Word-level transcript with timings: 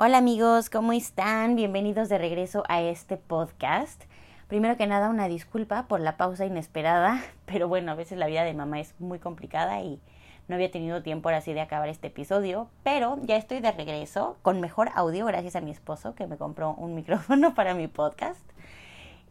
Hola 0.00 0.18
amigos, 0.18 0.70
¿cómo 0.70 0.92
están? 0.92 1.56
Bienvenidos 1.56 2.08
de 2.08 2.18
regreso 2.18 2.62
a 2.68 2.80
este 2.80 3.16
podcast. 3.16 4.00
Primero 4.46 4.76
que 4.76 4.86
nada, 4.86 5.10
una 5.10 5.26
disculpa 5.26 5.88
por 5.88 5.98
la 5.98 6.16
pausa 6.16 6.46
inesperada, 6.46 7.20
pero 7.46 7.66
bueno, 7.66 7.90
a 7.90 7.96
veces 7.96 8.16
la 8.16 8.28
vida 8.28 8.44
de 8.44 8.54
mamá 8.54 8.78
es 8.78 8.94
muy 9.00 9.18
complicada 9.18 9.80
y 9.80 9.98
no 10.46 10.54
había 10.54 10.70
tenido 10.70 11.02
tiempo 11.02 11.28
ahora 11.28 11.40
sí 11.40 11.52
de 11.52 11.62
acabar 11.62 11.88
este 11.88 12.06
episodio, 12.06 12.70
pero 12.84 13.18
ya 13.22 13.34
estoy 13.34 13.58
de 13.58 13.72
regreso 13.72 14.36
con 14.42 14.60
mejor 14.60 14.90
audio 14.94 15.26
gracias 15.26 15.56
a 15.56 15.60
mi 15.60 15.72
esposo 15.72 16.14
que 16.14 16.28
me 16.28 16.36
compró 16.36 16.74
un 16.74 16.94
micrófono 16.94 17.56
para 17.56 17.74
mi 17.74 17.88
podcast. 17.88 18.48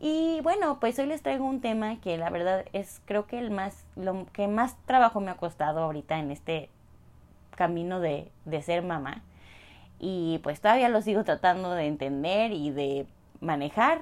Y 0.02 0.42
bueno, 0.42 0.82
pues 0.82 1.00
hoy 1.00 1.06
les 1.06 1.22
traigo 1.22 1.46
un 1.46 1.62
tema 1.62 2.02
que 2.02 2.18
la 2.18 2.30
verdad 2.30 2.66
es 2.74 3.02
creo 3.06 3.26
que 3.26 3.40
el 3.40 3.52
más 3.52 3.86
lo 3.96 4.26
que 4.34 4.50
más 4.50 4.76
trabajo 4.86 5.22
me 5.22 5.32
ha 5.32 5.38
costado 5.38 5.80
ahorita 5.80 6.20
en 6.20 6.30
este 6.30 6.70
camino 7.56 8.02
de, 8.02 8.34
de 8.44 8.62
ser 8.62 8.84
mamá 8.84 9.24
y 10.00 10.40
pues 10.44 10.62
todavía 10.62 10.90
lo 10.90 11.02
sigo 11.02 11.24
tratando 11.24 11.72
de 11.72 11.88
entender 11.88 12.52
y 12.52 12.72
de 12.72 13.08
manejar, 13.40 14.02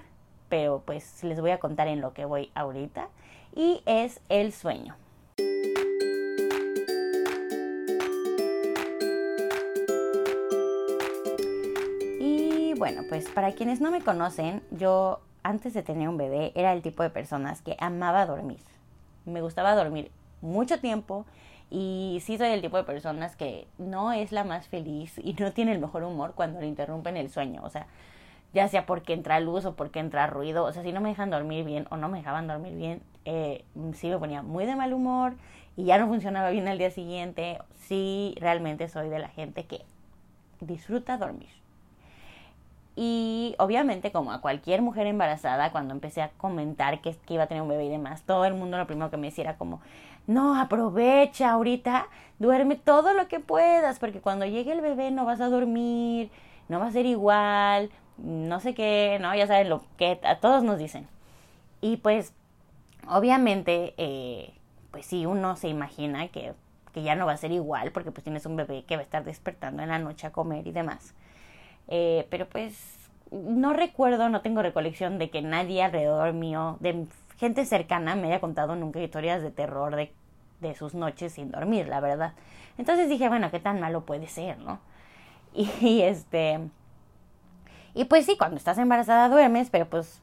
pero 0.50 0.82
pues 0.86 1.24
les 1.24 1.40
voy 1.40 1.52
a 1.52 1.60
contar 1.60 1.88
en 1.88 2.02
lo 2.02 2.14
que 2.14 2.26
voy 2.26 2.52
ahorita 2.56 3.08
y 3.56 3.82
es 3.86 4.20
el 4.30 4.52
sueño. 4.52 4.96
Y 12.20 12.74
bueno, 12.78 13.04
pues 13.08 13.30
para 13.30 13.54
quienes 13.54 13.80
no 13.80 13.92
me 13.92 14.02
conocen, 14.02 14.62
yo 14.72 15.22
antes 15.44 15.74
de 15.74 15.84
tener 15.84 16.10
un 16.10 16.18
bebé 16.18 16.52
era 16.56 16.74
el 16.74 16.82
tipo 16.82 17.04
de 17.04 17.10
personas 17.10 17.62
que 17.62 17.78
amaba 17.80 18.26
dormir. 18.26 18.60
Me 19.26 19.42
gustaba 19.42 19.76
dormir 19.76 20.12
mucho 20.42 20.80
tiempo 20.80 21.26
y 21.78 22.22
sí 22.22 22.38
soy 22.38 22.52
el 22.52 22.62
tipo 22.62 22.78
de 22.78 22.86
personas 22.86 23.36
que 23.36 23.68
no 23.78 24.14
es 24.14 24.32
la 24.32 24.46
más 24.46 24.66
feliz 24.66 25.20
y 25.22 25.34
no 25.34 25.52
tiene 25.52 25.74
el 25.74 25.80
mejor 25.80 26.04
humor 26.04 26.32
cuando 26.34 26.62
le 26.62 26.68
interrumpen 26.68 27.18
el 27.18 27.30
sueño. 27.30 27.62
O 27.66 27.70
sea, 27.70 27.88
ya 28.54 28.70
sea 28.70 28.86
porque 28.86 29.12
entra 29.12 29.42
luz 29.42 29.66
o 29.66 29.76
porque 29.76 30.00
entra 30.00 30.26
ruido. 30.26 30.64
O 30.64 30.72
sea, 30.72 30.84
si 30.84 30.94
no 30.94 31.02
me 31.02 31.10
dejan 31.10 31.32
dormir 31.32 31.66
bien 31.66 31.86
o 31.90 31.98
no 31.98 32.08
me 32.08 32.20
dejaban 32.20 32.48
dormir 32.48 32.76
bien, 32.76 33.02
eh, 33.26 33.66
sí 33.94 34.08
me 34.08 34.18
ponía 34.18 34.42
muy 34.42 34.66
de 34.66 34.78
mal 34.78 34.94
humor 34.94 35.34
y 35.76 35.84
ya 35.84 35.98
no 35.98 36.08
funcionaba 36.08 36.50
bien 36.50 36.66
al 36.70 36.78
día 36.78 36.92
siguiente. 36.92 37.60
Sí, 37.76 38.36
realmente 38.40 38.88
soy 38.88 39.10
de 39.10 39.20
la 39.20 39.28
gente 39.28 39.66
que 39.66 39.82
disfruta 40.62 41.18
dormir. 41.18 41.50
Y 42.96 43.56
obviamente, 43.60 44.14
como 44.14 44.32
a 44.32 44.40
cualquier 44.40 44.82
mujer 44.82 45.08
embarazada, 45.08 45.74
cuando 45.74 45.94
empecé 45.94 46.22
a 46.22 46.30
comentar 46.30 47.02
que, 47.02 47.14
que, 47.14 47.34
iba 47.34 47.44
a 47.44 47.48
tener 47.48 47.62
un 47.62 47.68
bebé 47.68 47.84
y 47.84 47.90
demás, 47.90 48.24
todo 48.24 48.46
el 48.46 48.54
mundo 48.54 48.78
lo 48.78 48.88
primero 48.88 49.12
que 49.12 49.18
me 49.18 49.28
decía 49.28 49.44
era 49.44 49.58
como, 49.58 49.82
no, 50.28 50.60
aprovecha 50.60 51.52
ahorita, 51.52 52.08
duerme 52.40 52.76
todo 52.76 53.14
lo 53.14 53.28
que 53.28 53.40
puedas, 53.40 54.00
porque 54.00 54.22
cuando 54.22 54.46
llegue 54.46 54.72
el 54.72 54.82
bebé 54.82 55.12
no 55.12 55.26
vas 55.26 55.42
a 55.42 55.50
dormir, 55.50 56.32
no 56.68 56.80
va 56.80 56.88
a 56.88 56.92
ser 56.92 57.06
igual, 57.06 57.90
no 58.18 58.60
sé 58.60 58.74
qué, 58.74 59.18
no, 59.22 59.36
ya 59.36 59.48
saben 59.48 59.70
lo 59.70 59.84
que 59.98 60.20
a 60.24 60.40
todos 60.40 60.64
nos 60.64 60.78
dicen. 60.78 61.08
Y 61.82 61.98
pues, 61.98 62.34
obviamente, 63.08 63.94
eh, 63.98 64.54
pues 64.92 65.06
sí, 65.06 65.26
uno 65.26 65.56
se 65.56 65.68
imagina 65.68 66.28
que, 66.30 66.54
que 66.94 67.04
ya 67.04 67.16
no 67.16 67.26
va 67.26 67.34
a 67.34 67.38
ser 67.38 67.52
igual, 67.52 67.92
porque 67.92 68.12
pues 68.12 68.24
tienes 68.24 68.46
un 68.46 68.56
bebé 68.56 68.84
que 68.84 68.96
va 68.96 69.02
a 69.02 69.04
estar 69.04 69.24
despertando 69.24 69.84
en 69.84 69.90
la 69.90 70.00
noche 70.00 70.28
a 70.28 70.32
comer 70.32 70.66
y 70.68 70.72
demás. 70.72 71.14
Eh, 71.88 72.26
pero 72.30 72.48
pues 72.48 72.96
no 73.32 73.74
recuerdo, 73.74 74.30
no 74.30 74.42
tengo 74.42 74.62
recolección 74.62 75.20
de 75.20 75.30
que 75.30 75.42
nadie 75.42 75.84
alrededor 75.84 76.34
mío, 76.34 76.78
de 76.80 77.06
gente 77.38 77.66
cercana, 77.66 78.16
me 78.16 78.28
haya 78.28 78.40
contado 78.40 78.76
nunca 78.76 79.00
historias 79.00 79.42
de 79.42 79.52
terror 79.52 79.96
de, 79.96 80.14
de 80.62 80.76
sus 80.76 80.94
noches 80.94 81.34
sin 81.34 81.52
dormir, 81.52 81.88
la 81.88 82.00
verdad. 82.00 82.34
Entonces 82.78 83.10
dije, 83.10 83.30
bueno, 83.30 83.52
¿qué 83.52 83.60
tan 83.60 83.80
malo 83.80 84.06
puede 84.06 84.28
ser, 84.28 84.58
no? 84.60 84.80
Y, 85.54 85.70
y 85.82 86.02
este... 86.02 86.60
Y 87.94 88.06
pues 88.06 88.26
sí, 88.26 88.38
cuando 88.38 88.58
estás 88.58 88.78
embarazada 88.78 89.30
duermes, 89.30 89.70
pero 89.70 89.86
pues 89.86 90.22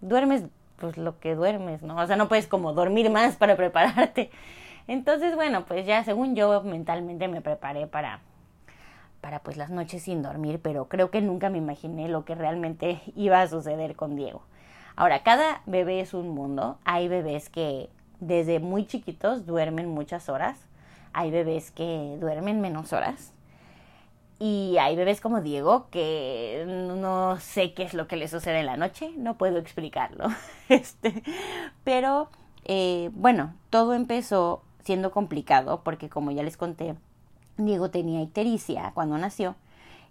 duermes 0.00 0.44
pues 0.78 0.96
lo 0.96 1.18
que 1.18 1.34
duermes, 1.34 1.82
¿no? 1.82 1.96
O 1.96 2.06
sea, 2.06 2.16
no 2.16 2.28
puedes 2.28 2.46
como 2.46 2.72
dormir 2.72 3.10
más 3.10 3.36
para 3.36 3.56
prepararte. 3.56 4.30
Entonces, 4.86 5.34
bueno, 5.34 5.64
pues 5.66 5.86
ya 5.86 6.02
según 6.04 6.34
yo 6.34 6.62
mentalmente 6.62 7.28
me 7.28 7.40
preparé 7.40 7.86
para 7.86 8.20
para 9.20 9.40
pues 9.40 9.56
las 9.56 9.70
noches 9.70 10.02
sin 10.04 10.22
dormir, 10.22 10.60
pero 10.62 10.88
creo 10.88 11.10
que 11.10 11.20
nunca 11.20 11.50
me 11.50 11.58
imaginé 11.58 12.08
lo 12.08 12.24
que 12.24 12.34
realmente 12.34 13.00
iba 13.16 13.42
a 13.42 13.48
suceder 13.48 13.96
con 13.96 14.16
Diego. 14.16 14.42
Ahora, 14.98 15.22
cada 15.22 15.62
bebé 15.64 16.00
es 16.00 16.12
un 16.12 16.30
mundo. 16.30 16.76
Hay 16.84 17.06
bebés 17.06 17.48
que 17.50 17.88
desde 18.18 18.58
muy 18.58 18.84
chiquitos 18.84 19.46
duermen 19.46 19.86
muchas 19.88 20.28
horas. 20.28 20.58
Hay 21.12 21.30
bebés 21.30 21.70
que 21.70 22.16
duermen 22.20 22.60
menos 22.60 22.92
horas. 22.92 23.32
Y 24.40 24.76
hay 24.80 24.96
bebés 24.96 25.20
como 25.20 25.40
Diego 25.40 25.86
que 25.92 26.64
no 26.66 27.38
sé 27.38 27.74
qué 27.74 27.84
es 27.84 27.94
lo 27.94 28.08
que 28.08 28.16
le 28.16 28.26
sucede 28.26 28.58
en 28.58 28.66
la 28.66 28.76
noche, 28.76 29.12
no 29.16 29.38
puedo 29.38 29.58
explicarlo. 29.58 30.26
Este, 30.68 31.22
pero 31.84 32.28
eh, 32.64 33.10
bueno, 33.12 33.54
todo 33.70 33.94
empezó 33.94 34.64
siendo 34.82 35.12
complicado 35.12 35.82
porque 35.84 36.08
como 36.08 36.32
ya 36.32 36.42
les 36.42 36.56
conté, 36.56 36.96
Diego 37.56 37.90
tenía 37.90 38.20
ictericia 38.20 38.90
cuando 38.94 39.16
nació 39.16 39.54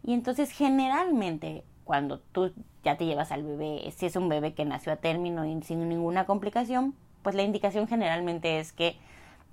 y 0.01 0.13
entonces 0.13 0.49
generalmente 0.51 1.65
cuando 1.87 2.19
tú 2.19 2.53
ya 2.83 2.97
te 2.97 3.05
llevas 3.05 3.31
al 3.31 3.43
bebé, 3.43 3.91
si 3.95 4.05
es 4.05 4.15
un 4.15 4.29
bebé 4.29 4.53
que 4.53 4.65
nació 4.65 4.91
a 4.91 4.97
término 4.97 5.45
y 5.45 5.59
sin 5.63 5.89
ninguna 5.89 6.25
complicación, 6.25 6.93
pues 7.23 7.35
la 7.35 7.41
indicación 7.41 7.87
generalmente 7.87 8.59
es 8.59 8.73
que 8.73 8.97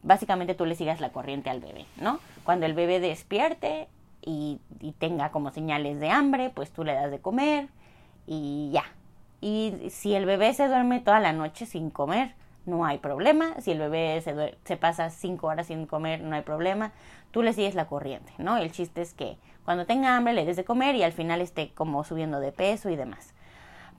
básicamente 0.03 0.55
tú 0.55 0.67
le 0.67 0.75
sigas 0.75 1.01
la 1.01 1.11
corriente 1.11 1.49
al 1.49 1.61
bebé, 1.61 1.87
¿no? 1.97 2.21
Cuando 2.45 2.67
el 2.67 2.75
bebé 2.75 3.01
despierte 3.01 3.89
y, 4.21 4.59
y 4.81 4.93
tenga 4.93 5.31
como 5.31 5.51
señales 5.51 5.99
de 6.01 6.11
hambre, 6.11 6.51
pues 6.51 6.71
tú 6.71 6.85
le 6.85 6.93
das 6.93 7.11
de 7.11 7.21
comer 7.21 7.69
y 8.27 8.71
ya. 8.73 8.85
Y 9.41 9.91
si 9.91 10.15
el 10.15 10.27
bebé 10.27 10.53
se 10.53 10.69
duerme 10.69 11.01
toda 11.01 11.21
la 11.21 11.33
noche 11.33 11.67
sin 11.67 11.91
comer, 11.91 12.35
no 12.67 12.85
hay 12.85 12.99
problema. 12.99 13.61
Si 13.61 13.73
el 13.73 13.79
bebé 13.79 14.21
se, 14.23 14.57
se, 14.65 14.77
pasa 14.77 15.11
cinco 15.11 15.49
horas 15.49 15.67
sin 15.67 15.87
comer, 15.87 16.21
no 16.23 16.35
hay 16.35 16.43
problema. 16.43 16.93
Tú 17.31 17.43
le 17.43 17.53
sigues 17.53 17.75
la 17.75 17.87
corriente, 17.87 18.33
¿no? 18.39 18.57
El 18.57 18.73
chiste 18.73 19.03
es 19.03 19.13
que 19.13 19.37
cuando 19.65 19.87
tenga 19.87 20.17
hambre 20.17 20.35
le 20.35 20.45
des 20.45 20.57
de 20.57 20.65
comer 20.65 20.95
y 20.95 21.03
al 21.03 21.13
final 21.13 21.41
esté 21.41 21.71
como 21.75 22.05
subiendo 22.05 22.41
de 22.41 22.53
peso 22.53 22.91
y 22.91 22.97
demás. 22.97 23.33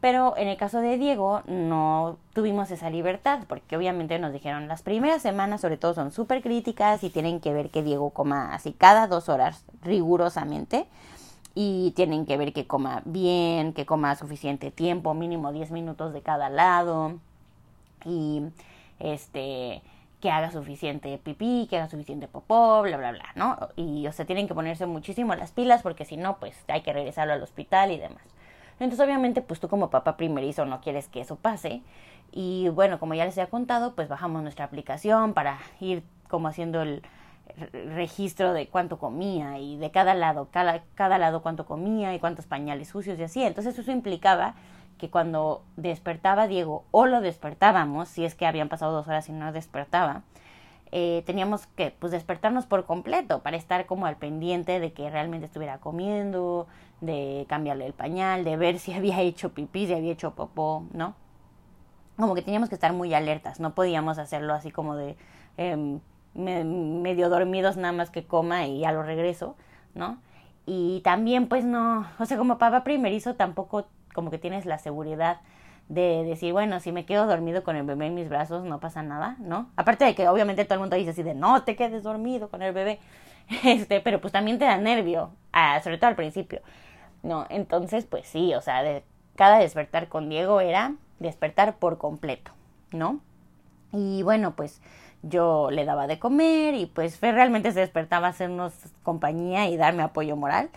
Pero 0.02 0.38
en 0.38 0.48
el 0.48 0.58
caso 0.58 0.82
de 0.82 0.98
Diego 0.98 1.42
no 1.48 2.18
tuvimos 2.34 2.70
esa 2.70 2.90
libertad 2.90 3.40
porque 3.48 3.76
obviamente 3.76 4.20
nos 4.20 4.34
dijeron 4.34 4.68
las 4.68 4.84
primeras 4.84 5.22
semanas 5.22 5.62
sobre 5.62 5.78
todo 5.78 5.94
son 5.94 6.12
súper 6.12 6.42
críticas 6.42 7.04
y 7.04 7.10
tienen 7.10 7.40
que 7.40 7.54
ver 7.54 7.70
que 7.70 7.82
Diego 7.82 8.12
coma 8.12 8.54
así 8.54 8.74
cada 8.74 9.08
dos 9.08 9.30
horas 9.30 9.66
rigurosamente 9.82 10.86
y 11.56 11.92
tienen 11.96 12.26
que 12.26 12.38
ver 12.38 12.52
que 12.54 12.68
coma 12.68 13.02
bien, 13.06 13.74
que 13.74 13.86
coma 13.86 14.16
suficiente 14.16 14.70
tiempo, 14.70 15.14
mínimo 15.14 15.54
10 15.54 15.72
minutos 15.72 16.14
de 16.14 16.22
cada 16.22 16.50
lado 16.50 17.14
y 18.06 18.44
este 19.00 19.82
que 20.26 20.32
haga 20.32 20.50
suficiente 20.50 21.20
pipí, 21.20 21.68
que 21.70 21.78
haga 21.78 21.88
suficiente 21.88 22.28
popó, 22.28 22.82
bla, 22.82 22.98
bla, 22.98 23.12
bla, 23.12 23.26
¿no? 23.36 23.60
Y, 23.76 24.08
o 24.08 24.12
sea, 24.12 24.26
tienen 24.26 24.48
que 24.48 24.56
ponerse 24.56 24.88
muchísimo 24.88 25.36
las 25.36 25.52
pilas 25.52 25.84
porque 25.84 26.04
si 26.04 26.18
no, 26.18 26.38
pues 26.40 26.66
hay 26.68 26.82
que 26.82 26.92
regresarlo 26.94 27.34
al 27.34 27.44
hospital 27.44 27.92
y 27.92 28.00
demás. 28.00 28.24
Entonces, 28.80 29.06
obviamente, 29.06 29.44
pues 29.44 29.60
tú 29.60 29.70
como 29.70 29.92
papá 29.92 30.18
primerizo 30.18 30.66
no 30.66 30.82
quieres 30.82 31.10
que 31.10 31.22
eso 31.22 31.36
pase. 31.36 31.84
Y 32.32 32.70
bueno, 32.70 32.98
como 33.00 33.14
ya 33.14 33.24
les 33.24 33.38
he 33.38 33.46
contado, 33.46 33.94
pues 33.94 34.10
bajamos 34.10 34.42
nuestra 34.42 34.66
aplicación 34.66 35.36
para 35.36 35.60
ir 35.80 36.02
como 36.28 36.48
haciendo 36.48 36.82
el 36.82 37.04
registro 37.94 38.54
de 38.54 38.68
cuánto 38.68 38.98
comía 38.98 39.60
y 39.60 39.78
de 39.78 39.92
cada 39.92 40.16
lado, 40.16 40.48
cada, 40.50 40.82
cada 40.96 41.20
lado 41.20 41.44
cuánto 41.44 41.68
comía 41.68 42.16
y 42.16 42.20
cuántos 42.20 42.48
pañales 42.48 42.88
sucios 42.88 43.20
y 43.20 43.24
así. 43.24 43.44
Entonces 43.44 43.78
eso 43.78 43.92
implicaba 43.92 44.56
que 44.98 45.10
cuando 45.10 45.64
despertaba 45.76 46.48
Diego 46.48 46.86
o 46.92 47.06
lo 47.06 47.22
despertábamos, 47.22 48.10
si 48.10 48.26
es 48.26 48.36
que 48.36 48.46
habían 48.46 48.70
pasado 48.70 48.94
dos 48.94 49.08
horas 49.08 49.30
y 49.30 49.34
no 49.34 49.52
despertaba, 49.52 50.24
eh, 50.92 51.24
teníamos 51.26 51.68
que 51.68 51.92
pues 51.92 52.12
despertarnos 52.12 52.66
por 52.66 52.86
completo 52.86 53.42
para 53.42 53.58
estar 53.58 53.86
como 53.86 54.06
al 54.06 54.16
pendiente 54.18 54.80
de 54.80 54.94
que 54.94 55.10
realmente 55.10 55.48
estuviera 55.48 55.80
comiendo, 55.80 56.68
de 57.02 57.46
cambiarle 57.50 57.86
el 57.86 57.94
pañal, 57.94 58.44
de 58.44 58.56
ver 58.56 58.80
si 58.80 58.94
había 58.96 59.20
hecho 59.22 59.54
pipí, 59.54 59.88
si 59.88 59.94
había 59.94 60.14
hecho 60.14 60.36
popó, 60.36 60.86
¿no? 60.94 61.16
Como 62.18 62.34
que 62.34 62.42
teníamos 62.42 62.70
que 62.70 62.76
estar 62.76 62.94
muy 62.94 63.14
alertas, 63.14 63.60
no 63.60 63.76
podíamos 63.76 64.20
hacerlo 64.20 64.54
así 64.54 64.72
como 64.72 64.96
de 64.96 65.18
eh, 65.58 66.00
medio 66.34 67.30
dormidos 67.30 67.78
nada 67.78 67.92
más 67.92 68.10
que 68.10 68.26
coma 68.26 68.66
y 68.66 68.80
ya 68.80 68.92
lo 68.92 69.04
regreso, 69.04 69.56
¿no? 69.96 70.20
Y 70.66 71.02
también 71.02 71.48
pues 71.48 71.66
no, 71.66 72.08
o 72.20 72.26
sea, 72.26 72.38
como 72.38 72.58
papá 72.58 72.84
primerizo 72.84 73.36
tampoco 73.36 73.88
como 74.16 74.32
que 74.32 74.40
tienes 74.40 74.66
la 74.66 74.80
seguridad 74.80 75.42
de 75.90 76.24
decir, 76.24 76.52
bueno, 76.54 76.80
si 76.80 76.92
me 76.92 77.06
quedo 77.06 77.28
dormido 77.28 77.64
con 77.64 77.76
el 77.76 77.84
bebé 77.84 78.08
en 78.08 78.16
mis 78.16 78.30
brazos, 78.30 78.64
no 78.64 78.80
pasa 78.80 79.04
nada, 79.04 79.36
¿no? 79.40 79.70
Aparte 79.76 80.06
de 80.06 80.16
que 80.16 80.28
obviamente 80.28 80.66
todo 80.66 80.76
el 80.76 80.80
mundo 80.80 80.96
dice 80.96 81.12
así 81.12 81.22
de, 81.22 81.36
no 81.36 81.64
te 81.64 81.76
quedes 81.76 82.02
dormido 82.02 82.50
con 82.50 82.64
el 82.64 82.74
bebé, 82.74 83.00
este, 83.64 84.00
pero 84.00 84.20
pues 84.20 84.34
también 84.34 84.58
te 84.58 84.66
da 84.66 84.78
nervio, 84.78 85.32
sobre 85.84 85.98
todo 85.98 86.08
al 86.08 86.16
principio, 86.16 86.62
¿no? 87.22 87.46
Entonces, 87.50 88.06
pues 88.06 88.26
sí, 88.26 88.56
o 88.56 88.62
sea, 88.62 88.82
cada 89.36 89.60
despertar 89.60 90.08
con 90.08 90.30
Diego 90.30 90.60
era 90.62 90.96
despertar 91.20 91.76
por 91.76 91.98
completo, 92.00 92.52
¿no? 92.92 93.20
Y 93.92 94.24
bueno, 94.24 94.56
pues 94.56 94.82
yo 95.22 95.70
le 95.72 95.86
daba 95.86 96.08
de 96.08 96.20
comer 96.20 96.74
y 96.74 96.86
pues 96.86 97.20
realmente 97.22 97.72
se 97.72 97.80
despertaba 97.80 98.28
a 98.28 98.30
hacernos 98.32 98.74
compañía 99.04 99.68
y 99.68 99.78
darme 99.78 100.04
apoyo 100.04 100.36
moral. 100.36 100.70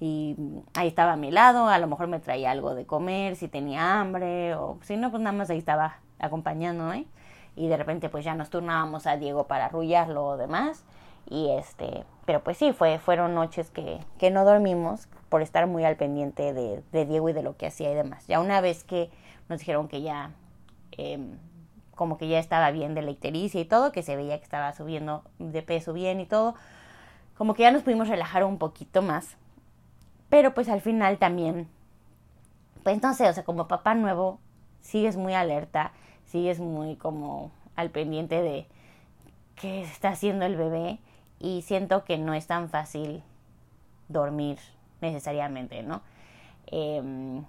Y 0.00 0.36
ahí 0.74 0.88
estaba 0.88 1.12
a 1.12 1.16
mi 1.16 1.30
lado, 1.30 1.68
a 1.68 1.78
lo 1.78 1.86
mejor 1.86 2.08
me 2.08 2.20
traía 2.20 2.50
algo 2.50 2.74
de 2.74 2.86
comer, 2.86 3.36
si 3.36 3.48
tenía 3.48 4.00
hambre, 4.00 4.54
o 4.54 4.78
si 4.82 4.96
no, 4.96 5.10
pues 5.10 5.22
nada 5.22 5.36
más 5.36 5.50
ahí 5.50 5.58
estaba 5.58 5.98
acompañándome. 6.18 7.06
Y 7.56 7.68
de 7.68 7.76
repente 7.76 8.08
pues 8.08 8.24
ya 8.24 8.34
nos 8.34 8.50
turnábamos 8.50 9.06
a 9.06 9.16
Diego 9.16 9.46
para 9.46 9.66
arrullarlo 9.66 10.24
o 10.24 10.36
demás. 10.36 10.84
Y 11.30 11.50
este, 11.50 12.04
pero 12.26 12.42
pues 12.42 12.58
sí, 12.58 12.72
fue, 12.72 12.98
fueron 12.98 13.34
noches 13.34 13.70
que, 13.70 14.00
que 14.18 14.30
no 14.30 14.44
dormimos 14.44 15.08
por 15.28 15.42
estar 15.42 15.66
muy 15.66 15.84
al 15.84 15.96
pendiente 15.96 16.52
de, 16.52 16.82
de, 16.92 17.06
Diego 17.06 17.28
y 17.28 17.32
de 17.32 17.42
lo 17.42 17.56
que 17.56 17.66
hacía 17.66 17.90
y 17.90 17.94
demás. 17.94 18.26
Ya 18.26 18.40
una 18.40 18.60
vez 18.60 18.84
que 18.84 19.10
nos 19.48 19.60
dijeron 19.60 19.88
que 19.88 20.02
ya, 20.02 20.32
eh, 20.92 21.18
como 21.94 22.18
que 22.18 22.28
ya 22.28 22.38
estaba 22.38 22.70
bien 22.70 22.94
de 22.94 23.02
la 23.02 23.10
ictericia 23.10 23.60
y 23.60 23.64
todo, 23.64 23.92
que 23.92 24.02
se 24.02 24.16
veía 24.16 24.38
que 24.38 24.44
estaba 24.44 24.72
subiendo 24.74 25.22
de 25.38 25.62
peso 25.62 25.92
bien 25.92 26.20
y 26.20 26.26
todo, 26.26 26.54
como 27.36 27.54
que 27.54 27.62
ya 27.62 27.70
nos 27.70 27.82
pudimos 27.82 28.08
relajar 28.08 28.44
un 28.44 28.58
poquito 28.58 29.00
más. 29.00 29.36
Pero 30.34 30.52
pues 30.52 30.68
al 30.68 30.80
final 30.80 31.18
también, 31.18 31.68
pues 32.82 33.00
no 33.00 33.14
sé, 33.14 33.28
o 33.28 33.32
sea, 33.32 33.44
como 33.44 33.68
papá 33.68 33.94
nuevo, 33.94 34.40
sigues 34.80 35.16
muy 35.16 35.32
alerta, 35.32 35.92
sigues 36.26 36.58
muy 36.58 36.96
como 36.96 37.52
al 37.76 37.90
pendiente 37.90 38.42
de 38.42 38.66
qué 39.54 39.82
está 39.82 40.08
haciendo 40.08 40.44
el 40.44 40.56
bebé 40.56 40.98
y 41.38 41.62
siento 41.62 42.04
que 42.04 42.18
no 42.18 42.34
es 42.34 42.48
tan 42.48 42.68
fácil 42.68 43.22
dormir 44.08 44.58
necesariamente, 45.00 45.84
¿no? 45.84 46.02
Em, 46.66 47.44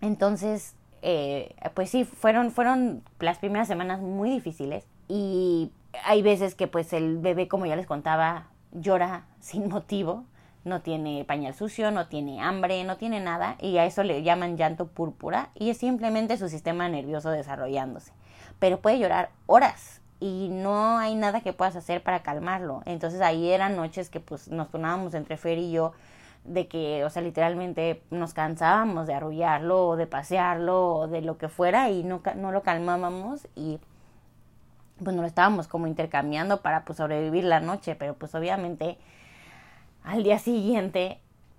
entonces, 0.00 0.74
eh, 1.02 1.54
pues 1.74 1.88
sí, 1.88 2.04
fueron, 2.04 2.50
fueron 2.50 3.04
las 3.20 3.38
primeras 3.38 3.68
semanas 3.68 4.00
muy 4.00 4.28
difíciles 4.28 4.84
y 5.06 5.70
hay 6.04 6.20
veces 6.20 6.56
que 6.56 6.66
pues 6.66 6.92
el 6.92 7.18
bebé, 7.18 7.46
como 7.46 7.64
ya 7.64 7.76
les 7.76 7.86
contaba, 7.86 8.48
llora 8.72 9.26
sin 9.38 9.68
motivo, 9.68 10.24
no 10.64 10.80
tiene 10.80 11.24
pañal 11.24 11.54
sucio, 11.54 11.90
no 11.90 12.08
tiene 12.08 12.40
hambre, 12.40 12.82
no 12.84 12.96
tiene 12.96 13.20
nada 13.20 13.56
y 13.60 13.76
a 13.78 13.84
eso 13.84 14.02
le 14.02 14.22
llaman 14.22 14.56
llanto 14.56 14.86
púrpura 14.86 15.50
y 15.54 15.70
es 15.70 15.78
simplemente 15.78 16.36
su 16.36 16.48
sistema 16.48 16.88
nervioso 16.88 17.30
desarrollándose. 17.30 18.12
Pero 18.58 18.80
puede 18.80 18.98
llorar 18.98 19.30
horas 19.46 20.00
y 20.20 20.48
no 20.50 20.98
hay 20.98 21.14
nada 21.14 21.42
que 21.42 21.52
puedas 21.52 21.76
hacer 21.76 22.02
para 22.02 22.22
calmarlo. 22.22 22.82
Entonces 22.86 23.20
ahí 23.20 23.50
eran 23.50 23.76
noches 23.76 24.08
que 24.08 24.20
pues 24.20 24.48
nos 24.48 24.70
tornábamos 24.70 25.14
entre 25.14 25.36
Fer 25.36 25.58
y 25.58 25.70
yo 25.70 25.92
de 26.44 26.68
que, 26.68 27.04
o 27.04 27.10
sea, 27.10 27.22
literalmente 27.22 28.02
nos 28.10 28.34
cansábamos 28.34 29.06
de 29.06 29.14
arrullarlo 29.14 29.88
o 29.88 29.96
de 29.96 30.06
pasearlo 30.06 30.94
o 30.94 31.08
de 31.08 31.22
lo 31.22 31.38
que 31.38 31.48
fuera 31.48 31.90
y 31.90 32.04
no, 32.04 32.22
no 32.36 32.52
lo 32.52 32.62
calmábamos 32.62 33.48
y 33.54 33.80
pues 35.02 35.14
nos 35.14 35.22
lo 35.22 35.26
estábamos 35.26 35.68
como 35.68 35.86
intercambiando 35.86 36.60
para 36.60 36.84
pues 36.84 36.98
sobrevivir 36.98 37.44
la 37.44 37.60
noche, 37.60 37.96
pero 37.96 38.14
pues 38.14 38.34
obviamente 38.34 38.98
al 40.04 40.22
día 40.22 40.38
siguiente 40.38 41.18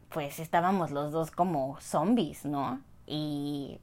pues 0.10 0.40
estábamos 0.40 0.92
los 0.92 1.12
dos 1.12 1.32
como 1.32 1.78
zombies, 1.82 2.46
¿no? 2.46 2.80
Y, 3.06 3.80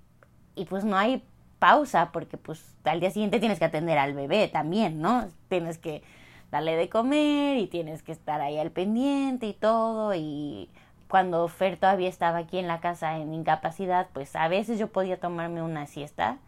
y 0.55 0.64
pues 0.64 0.85
no 0.85 0.97
hay 0.97 1.23
pausa 1.59 2.11
porque 2.11 2.38
pues 2.38 2.64
al 2.85 3.00
día 3.00 3.11
siguiente 3.11 3.38
tienes 3.38 3.59
que 3.59 3.67
atender 3.67 3.99
al 3.99 4.14
bebé 4.14 4.49
también, 4.49 5.03
¿no? 5.03 5.29
Tienes 5.49 5.79
que 5.79 6.03
darle 6.50 6.76
de 6.76 6.88
comer 6.88 7.59
y 7.59 7.67
tienes 7.67 8.03
que 8.03 8.12
estar 8.12 8.41
ahí 8.41 8.59
al 8.59 8.70
pendiente 8.70 9.47
y 9.47 9.53
todo 9.53 10.14
y 10.14 10.70
cuando 11.09 11.47
Fer 11.49 11.76
todavía 11.76 12.09
estaba 12.09 12.38
aquí 12.38 12.59
en 12.59 12.67
la 12.67 12.81
casa 12.81 13.19
en 13.19 13.35
incapacidad, 13.35 14.09
pues 14.14 14.35
a 14.35 14.49
veces 14.49 14.79
yo 14.79 14.88
podía 14.88 15.20
tomarme 15.20 15.61
una 15.61 15.87
siesta, 15.87 16.38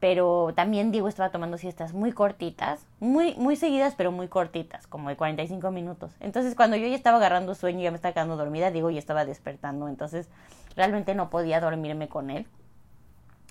pero 0.00 0.52
también 0.54 0.92
Diego 0.92 1.08
estaba 1.08 1.30
tomando 1.30 1.58
siestas 1.58 1.94
muy 1.94 2.12
cortitas, 2.12 2.86
muy 3.00 3.34
muy 3.36 3.56
seguidas, 3.56 3.94
pero 3.96 4.12
muy 4.12 4.28
cortitas, 4.28 4.86
como 4.86 5.08
de 5.08 5.16
45 5.16 5.70
minutos. 5.70 6.12
Entonces, 6.20 6.54
cuando 6.54 6.76
yo 6.76 6.86
ya 6.86 6.94
estaba 6.94 7.16
agarrando 7.16 7.54
sueño 7.54 7.80
ya 7.80 7.90
me 7.90 7.96
estaba 7.96 8.12
quedando 8.12 8.36
dormida, 8.36 8.70
Diego 8.70 8.90
ya 8.90 8.98
estaba 8.98 9.24
despertando, 9.24 9.88
entonces 9.88 10.28
realmente 10.76 11.14
no 11.14 11.30
podía 11.30 11.60
dormirme 11.60 12.08
con 12.08 12.30
él. 12.30 12.46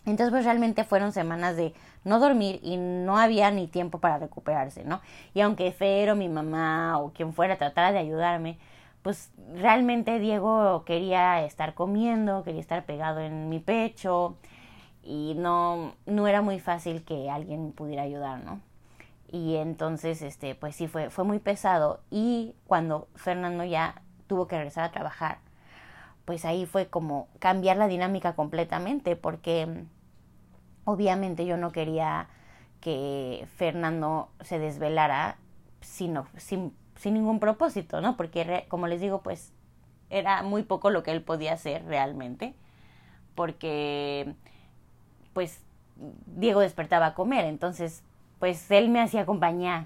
Entonces, 0.05 0.29
pues 0.29 0.45
realmente 0.45 0.83
fueron 0.83 1.11
semanas 1.11 1.55
de 1.55 1.73
no 2.03 2.19
dormir 2.19 2.59
y 2.61 2.77
no 2.77 3.17
había 3.17 3.49
ni 3.49 3.67
tiempo 3.67 3.99
para 3.99 4.19
recuperarse, 4.19 4.83
¿no? 4.83 5.01
Y 5.33 5.41
aunque 5.41 5.71
Fer 5.71 6.15
mi 6.15 6.29
mamá 6.29 6.99
o 6.99 7.11
quien 7.11 7.33
fuera 7.33 7.57
tratara 7.57 7.91
de 7.91 7.97
ayudarme, 7.97 8.59
pues 9.01 9.31
realmente 9.55 10.19
Diego 10.19 10.83
quería 10.85 11.43
estar 11.43 11.73
comiendo, 11.73 12.43
quería 12.43 12.61
estar 12.61 12.85
pegado 12.85 13.19
en 13.19 13.49
mi 13.49 13.59
pecho 13.59 14.37
y 15.05 15.35
no, 15.35 15.95
no 16.05 16.27
era 16.27 16.41
muy 16.41 16.59
fácil 16.59 17.03
que 17.05 17.29
alguien 17.29 17.71
pudiera 17.71 18.03
ayudar, 18.03 18.43
¿no? 18.43 18.61
Y 19.31 19.55
entonces, 19.55 20.21
este, 20.21 20.55
pues 20.55 20.75
sí, 20.75 20.87
fue, 20.87 21.09
fue 21.09 21.23
muy 21.23 21.39
pesado. 21.39 22.01
Y 22.11 22.55
cuando 22.67 23.07
Fernando 23.15 23.63
ya 23.63 24.01
tuvo 24.27 24.47
que 24.47 24.57
regresar 24.57 24.85
a 24.85 24.91
trabajar, 24.91 25.39
pues 26.25 26.45
ahí 26.45 26.65
fue 26.65 26.87
como 26.87 27.27
cambiar 27.39 27.77
la 27.77 27.87
dinámica 27.87 28.35
completamente, 28.35 29.15
porque 29.15 29.85
Obviamente 30.85 31.45
yo 31.47 31.57
no 31.57 31.71
quería 31.71 32.27
que 32.79 33.47
Fernando 33.57 34.29
se 34.41 34.59
desvelara 34.59 35.37
sino, 35.81 36.27
sin, 36.37 36.73
sin 36.95 37.15
ningún 37.15 37.39
propósito, 37.39 38.01
¿no? 38.01 38.15
Porque 38.15 38.65
como 38.69 38.87
les 38.87 39.01
digo, 39.01 39.21
pues 39.21 39.51
era 40.11 40.43
muy 40.43 40.61
poco 40.63 40.91
lo 40.91 41.01
que 41.01 41.11
él 41.11 41.23
podía 41.23 41.53
hacer 41.53 41.83
realmente, 41.85 42.53
porque 43.33 44.35
pues 45.35 45.61
Diego 46.25 46.61
despertaba 46.61 47.07
a 47.07 47.13
comer, 47.13 47.43
entonces 47.43 48.03
pues 48.39 48.71
él 48.71 48.89
me 48.89 49.01
hacía 49.01 49.25
compañía 49.25 49.85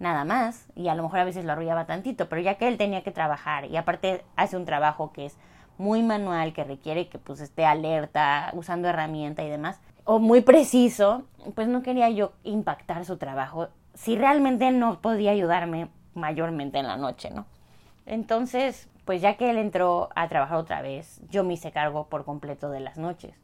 nada 0.00 0.24
más 0.24 0.66
y 0.74 0.88
a 0.88 0.94
lo 0.94 1.04
mejor 1.04 1.20
a 1.20 1.24
veces 1.24 1.44
lo 1.44 1.52
arrullaba 1.52 1.86
tantito, 1.86 2.28
pero 2.28 2.42
ya 2.42 2.56
que 2.56 2.66
él 2.66 2.76
tenía 2.76 3.02
que 3.02 3.12
trabajar 3.12 3.64
y 3.66 3.76
aparte 3.76 4.24
hace 4.34 4.56
un 4.56 4.64
trabajo 4.64 5.12
que 5.12 5.26
es 5.26 5.36
muy 5.78 6.02
manual, 6.02 6.52
que 6.52 6.64
requiere 6.64 7.08
que 7.08 7.18
pues 7.18 7.40
esté 7.40 7.64
alerta, 7.64 8.50
usando 8.54 8.88
herramienta 8.88 9.44
y 9.44 9.48
demás, 9.48 9.80
o 10.04 10.18
muy 10.18 10.40
preciso, 10.40 11.22
pues 11.54 11.68
no 11.68 11.82
quería 11.82 12.10
yo 12.10 12.32
impactar 12.42 13.04
su 13.04 13.18
trabajo 13.18 13.68
si 13.94 14.16
realmente 14.16 14.70
no 14.72 15.00
podía 15.00 15.30
ayudarme 15.30 15.88
mayormente 16.14 16.78
en 16.78 16.88
la 16.88 16.96
noche, 16.96 17.30
¿no? 17.30 17.46
Entonces, 18.04 18.88
pues 19.04 19.22
ya 19.22 19.36
que 19.36 19.50
él 19.50 19.58
entró 19.58 20.10
a 20.16 20.28
trabajar 20.28 20.58
otra 20.58 20.82
vez, 20.82 21.20
yo 21.30 21.44
me 21.44 21.54
hice 21.54 21.70
cargo 21.72 22.08
por 22.08 22.24
completo 22.24 22.70
de 22.70 22.80
las 22.80 22.98
noches. 22.98 23.34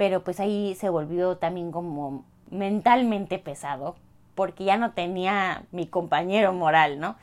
Pero 0.00 0.24
pues 0.24 0.40
ahí 0.40 0.74
se 0.76 0.88
volvió 0.88 1.36
también 1.36 1.70
como 1.72 2.24
mentalmente 2.50 3.38
pesado, 3.38 3.96
porque 4.34 4.64
ya 4.64 4.78
no 4.78 4.92
tenía 4.92 5.64
mi 5.72 5.86
compañero 5.86 6.54
moral, 6.54 6.98
¿no? 6.98 7.16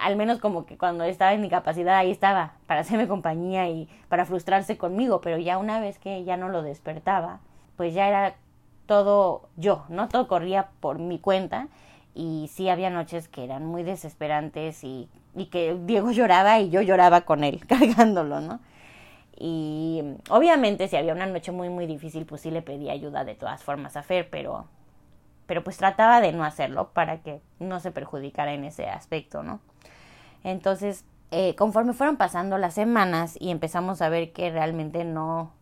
Al 0.00 0.14
menos 0.14 0.38
como 0.38 0.66
que 0.66 0.78
cuando 0.78 1.02
estaba 1.02 1.32
en 1.32 1.44
incapacidad 1.44 1.96
ahí 1.96 2.12
estaba 2.12 2.52
para 2.68 2.82
hacerme 2.82 3.08
compañía 3.08 3.68
y 3.68 3.88
para 4.08 4.24
frustrarse 4.24 4.78
conmigo, 4.78 5.20
pero 5.20 5.38
ya 5.38 5.58
una 5.58 5.80
vez 5.80 5.98
que 5.98 6.22
ya 6.22 6.36
no 6.36 6.48
lo 6.48 6.62
despertaba, 6.62 7.40
pues 7.76 7.92
ya 7.92 8.06
era 8.06 8.36
todo 8.86 9.48
yo, 9.56 9.84
¿no? 9.88 10.06
Todo 10.06 10.28
corría 10.28 10.68
por 10.78 11.00
mi 11.00 11.18
cuenta 11.18 11.66
y 12.14 12.48
sí 12.54 12.68
había 12.68 12.88
noches 12.88 13.26
que 13.26 13.42
eran 13.42 13.66
muy 13.66 13.82
desesperantes 13.82 14.84
y, 14.84 15.08
y 15.34 15.46
que 15.46 15.76
Diego 15.86 16.12
lloraba 16.12 16.60
y 16.60 16.70
yo 16.70 16.82
lloraba 16.82 17.22
con 17.22 17.42
él, 17.42 17.62
cargándolo, 17.66 18.40
¿no? 18.40 18.60
Y 19.38 20.02
obviamente 20.30 20.88
si 20.88 20.96
había 20.96 21.12
una 21.12 21.26
noche 21.26 21.52
muy 21.52 21.68
muy 21.68 21.86
difícil, 21.86 22.24
pues 22.24 22.40
sí 22.40 22.50
le 22.50 22.62
pedía 22.62 22.92
ayuda 22.92 23.24
de 23.24 23.34
todas 23.34 23.62
formas 23.62 23.96
a 23.96 24.02
Fer, 24.02 24.30
pero, 24.30 24.66
pero 25.46 25.62
pues 25.62 25.76
trataba 25.76 26.20
de 26.20 26.32
no 26.32 26.44
hacerlo 26.44 26.90
para 26.92 27.22
que 27.22 27.42
no 27.58 27.80
se 27.80 27.90
perjudicara 27.90 28.54
en 28.54 28.64
ese 28.64 28.88
aspecto, 28.88 29.42
¿no? 29.42 29.60
Entonces, 30.42 31.04
eh, 31.32 31.54
conforme 31.56 31.92
fueron 31.92 32.16
pasando 32.16 32.56
las 32.56 32.74
semanas 32.74 33.36
y 33.38 33.50
empezamos 33.50 34.00
a 34.00 34.08
ver 34.08 34.32
que 34.32 34.50
realmente 34.50 35.04
no, 35.04 35.52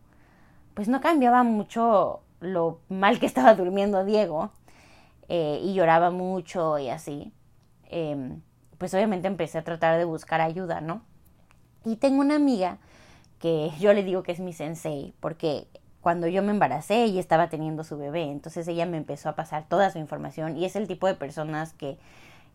pues 0.73 0.87
no 0.87 1.01
cambiaba 1.01 1.43
mucho 1.43 2.21
lo 2.39 2.79
mal 2.89 3.19
que 3.19 3.25
estaba 3.25 3.55
durmiendo 3.55 4.05
Diego 4.05 4.51
eh, 5.27 5.59
y 5.61 5.73
lloraba 5.73 6.11
mucho 6.11 6.77
y 6.77 6.89
así, 6.89 7.33
em, 7.89 8.41
pues 8.77 8.93
obviamente 8.93 9.27
empecé 9.27 9.57
a 9.57 9.63
tratar 9.63 9.97
de 9.97 10.05
buscar 10.05 10.39
ayuda, 10.39 10.81
¿no? 10.81 11.01
Y 11.83 11.97
tengo 11.97 12.21
una 12.21 12.35
amiga 12.35 12.77
yo 13.79 13.93
le 13.93 14.03
digo 14.03 14.23
que 14.23 14.31
es 14.31 14.39
mi 14.39 14.53
sensei, 14.53 15.13
porque 15.19 15.67
cuando 16.01 16.27
yo 16.27 16.41
me 16.41 16.51
embaracé 16.51 17.03
ella 17.03 17.19
estaba 17.19 17.49
teniendo 17.49 17.83
su 17.83 17.97
bebé, 17.97 18.23
entonces 18.23 18.67
ella 18.67 18.85
me 18.85 18.97
empezó 18.97 19.29
a 19.29 19.35
pasar 19.35 19.67
toda 19.67 19.89
su 19.89 19.99
información 19.99 20.57
y 20.57 20.65
es 20.65 20.75
el 20.75 20.87
tipo 20.87 21.07
de 21.07 21.15
personas 21.15 21.73
que, 21.73 21.97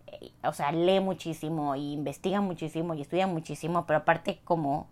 eh, 0.07 0.33
o 0.43 0.53
sea, 0.53 0.73
lee 0.73 1.01
muchísimo 1.01 1.77
y 1.77 1.93
investiga 1.93 2.41
muchísimo 2.41 2.95
y 2.95 3.03
estudia 3.03 3.27
muchísimo, 3.27 3.87
pero 3.87 4.01
aparte 4.01 4.41
como 4.45 4.89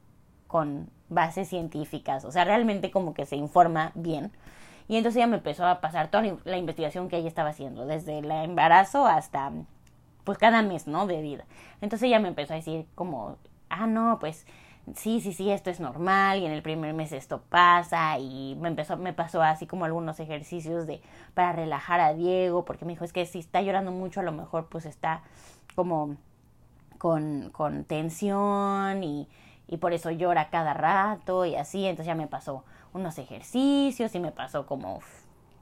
con 0.46 0.88
bases 1.08 1.48
científicas, 1.48 2.24
o 2.24 2.32
sea, 2.32 2.44
realmente 2.44 2.90
como 2.90 3.14
que 3.14 3.26
se 3.26 3.36
informa 3.36 3.92
bien. 3.94 4.32
Y 4.88 4.96
entonces 4.96 5.18
ella 5.18 5.26
me 5.26 5.36
empezó 5.36 5.66
a 5.66 5.80
pasar 5.80 6.10
toda 6.10 6.24
la 6.44 6.56
investigación 6.56 7.08
que 7.08 7.18
ella 7.18 7.28
estaba 7.28 7.50
haciendo, 7.50 7.86
desde 7.86 8.18
el 8.18 8.30
embarazo 8.30 9.06
hasta, 9.06 9.52
pues 10.24 10.38
cada 10.38 10.62
mes, 10.62 10.86
¿no? 10.86 11.06
De 11.06 11.20
vida. 11.20 11.44
Entonces 11.80 12.06
ella 12.06 12.20
me 12.20 12.28
empezó 12.28 12.54
a 12.54 12.56
decir 12.56 12.86
como, 12.94 13.36
ah, 13.68 13.86
no, 13.86 14.18
pues 14.18 14.46
sí, 14.96 15.20
sí, 15.20 15.32
sí, 15.32 15.50
esto 15.50 15.70
es 15.70 15.80
normal 15.80 16.40
y 16.40 16.46
en 16.46 16.52
el 16.52 16.62
primer 16.62 16.94
mes 16.94 17.12
esto 17.12 17.42
pasa 17.48 18.18
y 18.18 18.56
me 18.60 18.68
empezó, 18.68 18.96
me 18.96 19.12
pasó 19.12 19.42
así 19.42 19.66
como 19.66 19.84
algunos 19.84 20.20
ejercicios 20.20 20.86
de, 20.86 21.00
para 21.34 21.52
relajar 21.52 22.00
a 22.00 22.14
Diego, 22.14 22.64
porque 22.64 22.84
me 22.84 22.92
dijo, 22.92 23.04
es 23.04 23.12
que 23.12 23.26
si 23.26 23.38
está 23.38 23.62
llorando 23.62 23.92
mucho, 23.92 24.20
a 24.20 24.22
lo 24.22 24.32
mejor 24.32 24.68
pues 24.68 24.86
está 24.86 25.22
como 25.74 26.16
con, 26.98 27.50
con 27.50 27.84
tensión 27.84 29.02
y, 29.02 29.28
y 29.68 29.76
por 29.76 29.92
eso 29.92 30.10
llora 30.10 30.50
cada 30.50 30.74
rato 30.74 31.44
y 31.44 31.54
así. 31.54 31.86
Entonces 31.86 32.06
ya 32.06 32.14
me 32.14 32.26
pasó 32.26 32.64
unos 32.92 33.18
ejercicios 33.18 34.14
y 34.14 34.20
me 34.20 34.32
pasó 34.32 34.66
como 34.66 35.00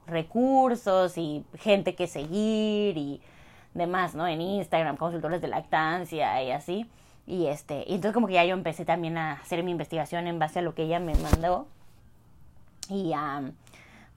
recursos 0.07 1.17
y 1.17 1.45
gente 1.57 1.95
que 1.95 2.07
seguir 2.07 2.97
y 2.97 3.21
demás, 3.73 4.15
¿no? 4.15 4.27
En 4.27 4.41
Instagram, 4.41 4.97
consultores 4.97 5.41
de 5.41 5.47
lactancia 5.47 6.41
y 6.43 6.51
así. 6.51 6.89
Y 7.27 7.47
este, 7.47 7.83
y 7.85 7.95
entonces 7.95 8.13
como 8.13 8.27
que 8.27 8.33
ya 8.33 8.45
yo 8.45 8.53
empecé 8.53 8.85
también 8.85 9.17
a 9.17 9.33
hacer 9.33 9.61
mi 9.61 9.71
investigación 9.71 10.27
en 10.27 10.39
base 10.39 10.59
a 10.59 10.61
lo 10.61 10.73
que 10.73 10.83
ella 10.83 10.99
me 10.99 11.13
mandó 11.15 11.67
y 12.89 13.11
a 13.13 13.51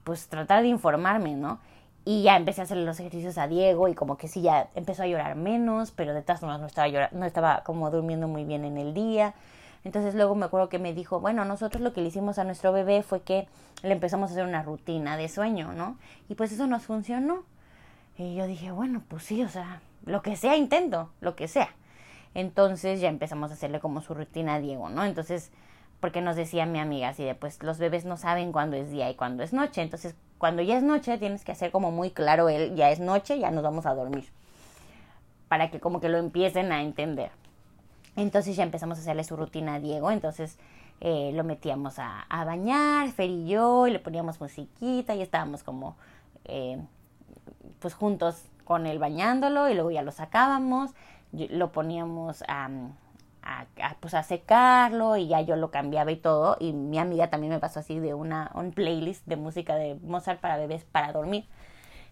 pues 0.05 0.29
tratar 0.29 0.61
de 0.63 0.69
informarme, 0.69 1.35
¿no? 1.35 1.59
Y 2.05 2.23
ya 2.23 2.37
empecé 2.37 2.61
a 2.61 2.63
hacer 2.63 2.77
los 2.77 2.99
ejercicios 2.99 3.37
a 3.37 3.47
Diego 3.47 3.89
y 3.89 3.95
como 3.95 4.17
que 4.17 4.27
sí 4.27 4.41
ya 4.41 4.69
empezó 4.75 5.03
a 5.03 5.07
llorar 5.07 5.35
menos, 5.35 5.91
pero 5.91 6.13
de 6.13 6.21
todas 6.21 6.39
formas 6.39 6.59
no 6.61 6.67
estaba 6.67 6.87
llorando, 6.87 7.19
no 7.19 7.25
estaba 7.25 7.63
como 7.63 7.91
durmiendo 7.91 8.27
muy 8.27 8.45
bien 8.45 8.65
en 8.65 8.77
el 8.77 8.93
día. 8.93 9.35
Entonces 9.83 10.15
luego 10.15 10.33
me 10.33 10.45
acuerdo 10.45 10.69
que 10.69 10.79
me 10.79 10.93
dijo, 10.93 11.19
bueno, 11.19 11.43
nosotros 11.43 11.81
lo 11.81 11.93
que 11.93 12.01
le 12.01 12.07
hicimos 12.07 12.39
a 12.39 12.43
nuestro 12.43 12.71
bebé 12.71 13.03
fue 13.03 13.21
que 13.21 13.47
le 13.83 13.91
empezamos 13.91 14.29
a 14.29 14.33
hacer 14.33 14.45
una 14.45 14.63
rutina 14.63 15.17
de 15.17 15.27
sueño, 15.27 15.73
¿no? 15.73 15.97
Y 16.29 16.35
pues 16.35 16.51
eso 16.51 16.65
nos 16.65 16.83
funcionó. 16.83 17.43
Y 18.17 18.35
yo 18.35 18.47
dije, 18.47 18.71
bueno, 18.71 19.03
pues 19.07 19.23
sí, 19.23 19.43
o 19.43 19.49
sea, 19.49 19.81
lo 20.05 20.21
que 20.21 20.35
sea 20.35 20.55
intento, 20.55 21.09
lo 21.19 21.35
que 21.35 21.47
sea. 21.47 21.69
Entonces 22.33 23.01
ya 23.01 23.09
empezamos 23.09 23.51
a 23.51 23.55
hacerle 23.55 23.79
como 23.79 24.01
su 24.01 24.13
rutina 24.13 24.55
a 24.55 24.59
Diego, 24.59 24.89
¿no? 24.89 25.03
Entonces, 25.03 25.51
porque 25.99 26.21
nos 26.21 26.35
decía 26.35 26.65
mi 26.65 26.79
amiga 26.79 27.09
así 27.09 27.23
de, 27.23 27.35
pues 27.35 27.61
los 27.61 27.77
bebés 27.77 28.05
no 28.05 28.17
saben 28.17 28.51
cuándo 28.51 28.77
es 28.77 28.91
día 28.91 29.09
y 29.09 29.15
cuándo 29.15 29.43
es 29.43 29.53
noche. 29.53 29.81
Entonces, 29.81 30.15
cuando 30.37 30.61
ya 30.61 30.77
es 30.77 30.83
noche, 30.83 31.17
tienes 31.17 31.43
que 31.43 31.51
hacer 31.51 31.71
como 31.71 31.91
muy 31.91 32.11
claro 32.11 32.49
él, 32.49 32.75
ya 32.75 32.89
es 32.89 32.99
noche, 32.99 33.37
ya 33.37 33.51
nos 33.51 33.63
vamos 33.63 33.85
a 33.85 33.93
dormir. 33.93 34.25
Para 35.47 35.69
que 35.69 35.79
como 35.79 35.99
que 35.99 36.09
lo 36.09 36.17
empiecen 36.17 36.71
a 36.71 36.81
entender. 36.81 37.31
Entonces 38.15 38.55
ya 38.55 38.63
empezamos 38.63 38.97
a 38.97 39.01
hacerle 39.01 39.23
su 39.23 39.35
rutina 39.35 39.75
a 39.75 39.79
Diego, 39.79 40.11
entonces 40.11 40.57
eh, 40.99 41.31
lo 41.33 41.43
metíamos 41.43 41.97
a, 41.97 42.25
bañar, 42.29 43.09
Fer 43.11 43.29
y 43.29 43.47
yo, 43.47 43.87
y 43.87 43.91
le 43.91 43.99
poníamos 43.99 44.41
musiquita 44.41 45.15
y 45.15 45.21
estábamos 45.21 45.63
como 45.63 45.95
eh, 46.45 46.81
pues 47.79 47.93
juntos 47.93 48.43
con 48.65 48.85
él 48.85 48.99
bañándolo 48.99 49.69
y 49.69 49.73
luego 49.73 49.91
ya 49.91 50.01
lo 50.01 50.11
sacábamos, 50.11 50.91
lo 51.31 51.71
poníamos 51.71 52.43
a, 52.47 52.69
pues 53.99 54.13
a 54.13 54.23
secarlo 54.23 55.17
y 55.17 55.27
ya 55.27 55.41
yo 55.41 55.55
lo 55.55 55.71
cambiaba 55.71 56.11
y 56.11 56.17
todo 56.17 56.57
y 56.59 56.73
mi 56.73 56.99
amiga 56.99 57.29
también 57.29 57.53
me 57.53 57.59
pasó 57.59 57.79
así 57.79 57.99
de 57.99 58.13
una 58.13 58.51
un 58.53 58.71
playlist 58.71 59.25
de 59.25 59.35
música 59.35 59.75
de 59.75 59.95
Mozart 59.95 60.39
para 60.39 60.57
bebés 60.57 60.83
para 60.83 61.11
dormir. 61.11 61.45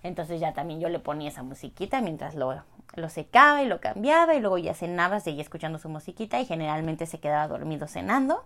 Entonces 0.01 0.39
ya 0.39 0.53
también 0.53 0.79
yo 0.79 0.89
le 0.89 0.99
ponía 0.99 1.29
esa 1.29 1.43
musiquita 1.43 2.01
mientras 2.01 2.35
lo 2.35 2.63
lo 2.95 3.09
secaba 3.09 3.61
y 3.61 3.67
lo 3.67 3.79
cambiaba 3.79 4.35
y 4.35 4.39
luego 4.39 4.57
ya 4.57 4.73
cenaba, 4.73 5.19
seguía 5.19 5.41
escuchando 5.41 5.77
su 5.77 5.89
musiquita 5.89 6.39
y 6.39 6.45
generalmente 6.45 7.05
se 7.05 7.19
quedaba 7.19 7.47
dormido 7.47 7.87
cenando 7.87 8.43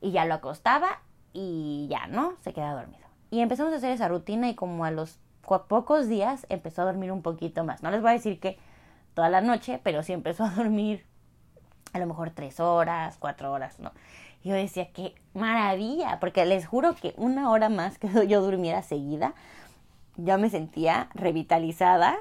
y 0.00 0.12
ya 0.12 0.24
lo 0.24 0.34
acostaba 0.34 1.00
y 1.32 1.86
ya, 1.90 2.06
¿no? 2.06 2.34
Se 2.42 2.52
quedaba 2.52 2.80
dormido. 2.80 3.06
Y 3.30 3.40
empezamos 3.40 3.72
a 3.72 3.76
hacer 3.76 3.90
esa 3.90 4.08
rutina 4.08 4.48
y 4.48 4.54
como 4.54 4.84
a 4.84 4.90
los 4.90 5.18
pocos 5.68 6.08
días 6.08 6.46
empezó 6.50 6.82
a 6.82 6.86
dormir 6.86 7.10
un 7.12 7.22
poquito 7.22 7.64
más. 7.64 7.82
No 7.82 7.90
les 7.90 8.02
voy 8.02 8.10
a 8.10 8.14
decir 8.14 8.38
que 8.38 8.58
toda 9.18 9.30
la 9.30 9.40
noche, 9.40 9.80
pero 9.82 10.04
sí 10.04 10.12
empezó 10.12 10.44
a 10.44 10.50
dormir 10.50 11.04
a 11.92 11.98
lo 11.98 12.06
mejor 12.06 12.30
tres 12.30 12.60
horas, 12.60 13.16
cuatro 13.18 13.50
horas, 13.50 13.80
¿no? 13.80 13.90
Yo 14.44 14.54
decía, 14.54 14.92
qué 14.92 15.12
maravilla, 15.34 16.20
porque 16.20 16.46
les 16.46 16.68
juro 16.68 16.94
que 16.94 17.14
una 17.16 17.50
hora 17.50 17.68
más 17.68 17.98
que 17.98 18.08
yo 18.28 18.40
durmiera 18.40 18.80
seguida, 18.82 19.34
ya 20.18 20.38
me 20.38 20.50
sentía 20.50 21.08
revitalizada 21.14 22.16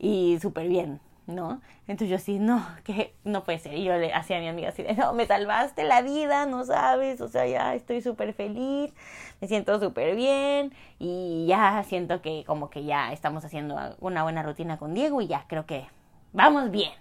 y 0.00 0.36
súper 0.42 0.66
bien, 0.66 0.98
¿no? 1.28 1.60
Entonces 1.86 2.08
yo 2.08 2.16
así, 2.16 2.40
no, 2.40 2.66
que 2.82 3.14
no 3.22 3.44
puede 3.44 3.60
ser. 3.60 3.74
Y 3.74 3.84
yo 3.84 3.96
le 3.96 4.12
hacía 4.12 4.38
a 4.38 4.40
mi 4.40 4.48
amiga 4.48 4.70
así, 4.70 4.84
no, 4.98 5.12
me 5.12 5.28
salvaste 5.28 5.84
la 5.84 6.02
vida, 6.02 6.46
no 6.46 6.64
sabes, 6.64 7.20
o 7.20 7.28
sea, 7.28 7.46
ya 7.46 7.76
estoy 7.76 8.02
súper 8.02 8.34
feliz, 8.34 8.92
me 9.40 9.46
siento 9.46 9.78
súper 9.78 10.16
bien 10.16 10.74
y 10.98 11.46
ya 11.46 11.84
siento 11.84 12.20
que 12.20 12.42
como 12.44 12.68
que 12.68 12.82
ya 12.82 13.12
estamos 13.12 13.44
haciendo 13.44 13.76
una 14.00 14.24
buena 14.24 14.42
rutina 14.42 14.76
con 14.76 14.92
Diego 14.92 15.20
y 15.20 15.28
ya 15.28 15.44
creo 15.46 15.66
que 15.66 15.86
vamos 16.32 16.70
bien. 16.70 16.92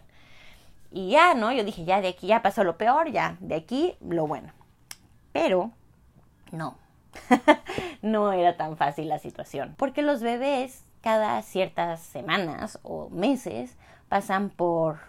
Y 0.91 1.11
ya, 1.11 1.33
¿no? 1.33 1.51
Yo 1.51 1.63
dije, 1.63 1.85
ya 1.85 2.01
de 2.01 2.09
aquí 2.09 2.27
ya 2.27 2.41
pasó 2.41 2.63
lo 2.63 2.77
peor, 2.77 3.11
ya 3.11 3.37
de 3.39 3.55
aquí 3.55 3.95
lo 4.01 4.27
bueno. 4.27 4.51
Pero, 5.31 5.71
no, 6.51 6.75
no 8.01 8.33
era 8.33 8.57
tan 8.57 8.77
fácil 8.77 9.07
la 9.07 9.19
situación. 9.19 9.73
Porque 9.77 10.01
los 10.01 10.21
bebés 10.21 10.83
cada 11.01 11.41
ciertas 11.41 12.01
semanas 12.01 12.79
o 12.83 13.09
meses 13.09 13.77
pasan 14.09 14.49
por 14.49 14.99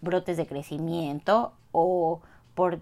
brotes 0.00 0.36
de 0.36 0.46
crecimiento 0.46 1.52
o 1.72 2.20
por 2.54 2.80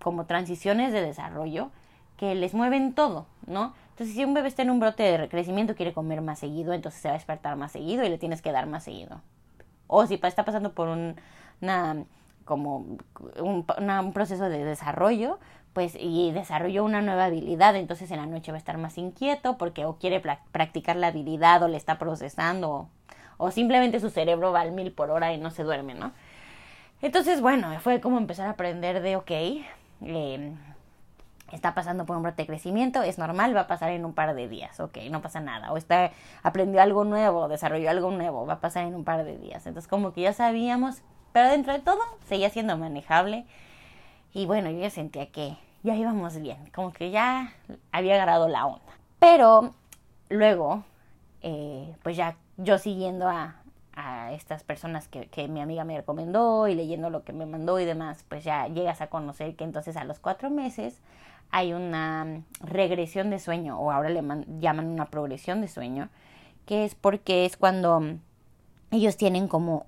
como 0.00 0.26
transiciones 0.26 0.92
de 0.92 1.00
desarrollo 1.00 1.70
que 2.16 2.34
les 2.34 2.52
mueven 2.52 2.92
todo, 2.94 3.26
¿no? 3.46 3.74
Entonces, 3.90 4.14
si 4.14 4.24
un 4.24 4.34
bebé 4.34 4.48
está 4.48 4.62
en 4.62 4.70
un 4.70 4.80
brote 4.80 5.02
de 5.02 5.28
crecimiento, 5.28 5.74
quiere 5.74 5.92
comer 5.92 6.20
más 6.20 6.40
seguido, 6.40 6.72
entonces 6.72 7.00
se 7.00 7.08
va 7.08 7.14
a 7.14 7.18
despertar 7.18 7.56
más 7.56 7.72
seguido 7.72 8.04
y 8.04 8.08
le 8.08 8.18
tienes 8.18 8.42
que 8.42 8.52
dar 8.52 8.66
más 8.66 8.84
seguido. 8.84 9.20
O 9.88 10.06
si 10.06 10.14
está 10.14 10.44
pasando 10.44 10.72
por 10.72 10.88
un, 10.88 11.16
una, 11.60 12.04
como 12.44 12.98
un, 13.40 14.12
proceso 14.14 14.48
de 14.48 14.64
desarrollo, 14.64 15.38
pues 15.72 15.96
y 15.98 16.30
desarrolló 16.32 16.84
una 16.84 17.02
nueva 17.02 17.26
habilidad, 17.26 17.76
entonces 17.76 18.10
en 18.10 18.18
la 18.18 18.26
noche 18.26 18.52
va 18.52 18.56
a 18.56 18.58
estar 18.58 18.78
más 18.78 18.96
inquieto 18.96 19.58
porque 19.58 19.84
o 19.84 19.96
quiere 19.98 20.22
practicar 20.52 20.96
la 20.96 21.08
habilidad 21.08 21.62
o 21.62 21.68
le 21.68 21.76
está 21.76 21.98
procesando 21.98 22.88
o, 23.36 23.50
simplemente 23.50 24.00
su 24.00 24.10
cerebro 24.10 24.50
va 24.52 24.62
al 24.62 24.72
mil 24.72 24.92
por 24.92 25.10
hora 25.10 25.32
y 25.32 25.38
no 25.38 25.50
se 25.50 25.62
duerme, 25.62 25.94
¿no? 25.94 26.12
Entonces, 27.02 27.40
bueno, 27.40 27.78
fue 27.80 28.00
como 28.00 28.18
empezar 28.18 28.48
a 28.48 28.50
aprender 28.50 29.00
de, 29.02 29.16
ok, 29.16 29.30
em, 30.00 30.56
está 31.56 31.74
pasando 31.74 32.06
por 32.06 32.16
un 32.16 32.22
brote 32.22 32.42
de 32.42 32.46
crecimiento, 32.46 33.02
es 33.02 33.18
normal, 33.18 33.56
va 33.56 33.62
a 33.62 33.66
pasar 33.66 33.90
en 33.90 34.04
un 34.04 34.14
par 34.14 34.34
de 34.34 34.48
días, 34.48 34.78
ok, 34.80 34.98
no 35.10 35.22
pasa 35.22 35.40
nada, 35.40 35.72
o 35.72 35.76
está, 35.76 36.12
aprendió 36.42 36.80
algo 36.82 37.04
nuevo, 37.04 37.48
desarrolló 37.48 37.90
algo 37.90 38.10
nuevo, 38.10 38.46
va 38.46 38.54
a 38.54 38.60
pasar 38.60 38.84
en 38.84 38.94
un 38.94 39.04
par 39.04 39.24
de 39.24 39.38
días, 39.38 39.66
entonces 39.66 39.88
como 39.88 40.12
que 40.12 40.22
ya 40.22 40.32
sabíamos, 40.32 41.02
pero 41.32 41.48
dentro 41.48 41.72
de 41.72 41.80
todo 41.80 42.00
seguía 42.26 42.50
siendo 42.50 42.76
manejable, 42.76 43.46
y 44.32 44.46
bueno, 44.46 44.70
yo 44.70 44.88
sentía 44.90 45.30
que 45.30 45.56
ya 45.82 45.94
íbamos 45.94 46.40
bien, 46.40 46.70
como 46.74 46.92
que 46.92 47.10
ya 47.10 47.52
había 47.92 48.14
agarrado 48.14 48.48
la 48.48 48.66
onda. 48.66 48.92
Pero 49.18 49.74
luego, 50.28 50.84
eh, 51.42 51.94
pues 52.02 52.16
ya 52.16 52.36
yo 52.56 52.78
siguiendo 52.78 53.28
a, 53.28 53.54
estas 54.30 54.62
personas 54.62 55.08
que, 55.08 55.48
mi 55.48 55.60
amiga 55.60 55.82
me 55.82 55.96
recomendó 55.96 56.68
y 56.68 56.76
leyendo 56.76 57.10
lo 57.10 57.24
que 57.24 57.32
me 57.32 57.46
mandó 57.46 57.80
y 57.80 57.84
demás, 57.84 58.24
pues 58.28 58.44
ya 58.44 58.68
llegas 58.68 59.00
a 59.00 59.08
conocer 59.08 59.56
que 59.56 59.64
entonces 59.64 59.96
a 59.96 60.04
los 60.04 60.20
cuatro 60.20 60.50
meses 60.50 61.00
hay 61.50 61.72
una 61.72 62.42
regresión 62.60 63.30
de 63.30 63.38
sueño 63.38 63.78
o 63.78 63.90
ahora 63.90 64.10
le 64.10 64.22
llaman 64.60 64.86
una 64.86 65.06
progresión 65.06 65.60
de 65.60 65.68
sueño, 65.68 66.08
que 66.66 66.84
es 66.84 66.94
porque 66.94 67.44
es 67.44 67.56
cuando 67.56 68.02
ellos 68.90 69.16
tienen 69.16 69.48
como 69.48 69.86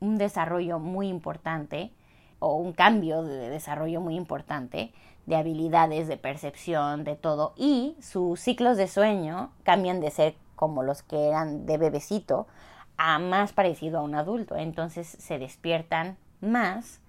un 0.00 0.18
desarrollo 0.18 0.78
muy 0.78 1.08
importante 1.08 1.92
o 2.38 2.56
un 2.56 2.72
cambio 2.72 3.22
de 3.22 3.48
desarrollo 3.48 4.00
muy 4.00 4.16
importante 4.16 4.92
de 5.26 5.36
habilidades, 5.36 6.08
de 6.08 6.18
percepción, 6.18 7.04
de 7.04 7.16
todo, 7.16 7.54
y 7.56 7.96
sus 8.00 8.40
ciclos 8.40 8.76
de 8.76 8.88
sueño 8.88 9.50
cambian 9.62 10.00
de 10.00 10.10
ser 10.10 10.34
como 10.54 10.82
los 10.82 11.02
que 11.02 11.28
eran 11.28 11.64
de 11.66 11.78
bebecito 11.78 12.46
a 12.96 13.18
más 13.18 13.52
parecido 13.52 13.98
a 13.98 14.02
un 14.02 14.14
adulto. 14.14 14.56
Entonces 14.56 15.06
se 15.06 15.38
despiertan 15.38 16.16
más 16.40 17.00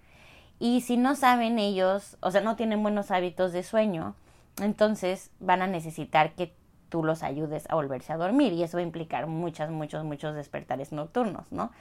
y 0.59 0.81
si 0.81 0.97
no 0.97 1.15
saben 1.15 1.59
ellos, 1.59 2.17
o 2.21 2.31
sea, 2.31 2.41
no 2.41 2.55
tienen 2.55 2.81
buenos 2.81 3.11
hábitos 3.11 3.51
de 3.51 3.63
sueño, 3.63 4.15
entonces 4.61 5.31
van 5.39 5.61
a 5.61 5.67
necesitar 5.67 6.33
que 6.33 6.53
tú 6.89 7.03
los 7.03 7.23
ayudes 7.23 7.69
a 7.69 7.75
volverse 7.75 8.13
a 8.13 8.17
dormir 8.17 8.53
y 8.53 8.63
eso 8.63 8.77
va 8.77 8.81
a 8.81 8.83
implicar 8.83 9.27
muchas, 9.27 9.69
muchos, 9.69 10.03
muchos 10.03 10.35
despertares 10.35 10.91
nocturnos, 10.91 11.51
¿no? 11.51 11.71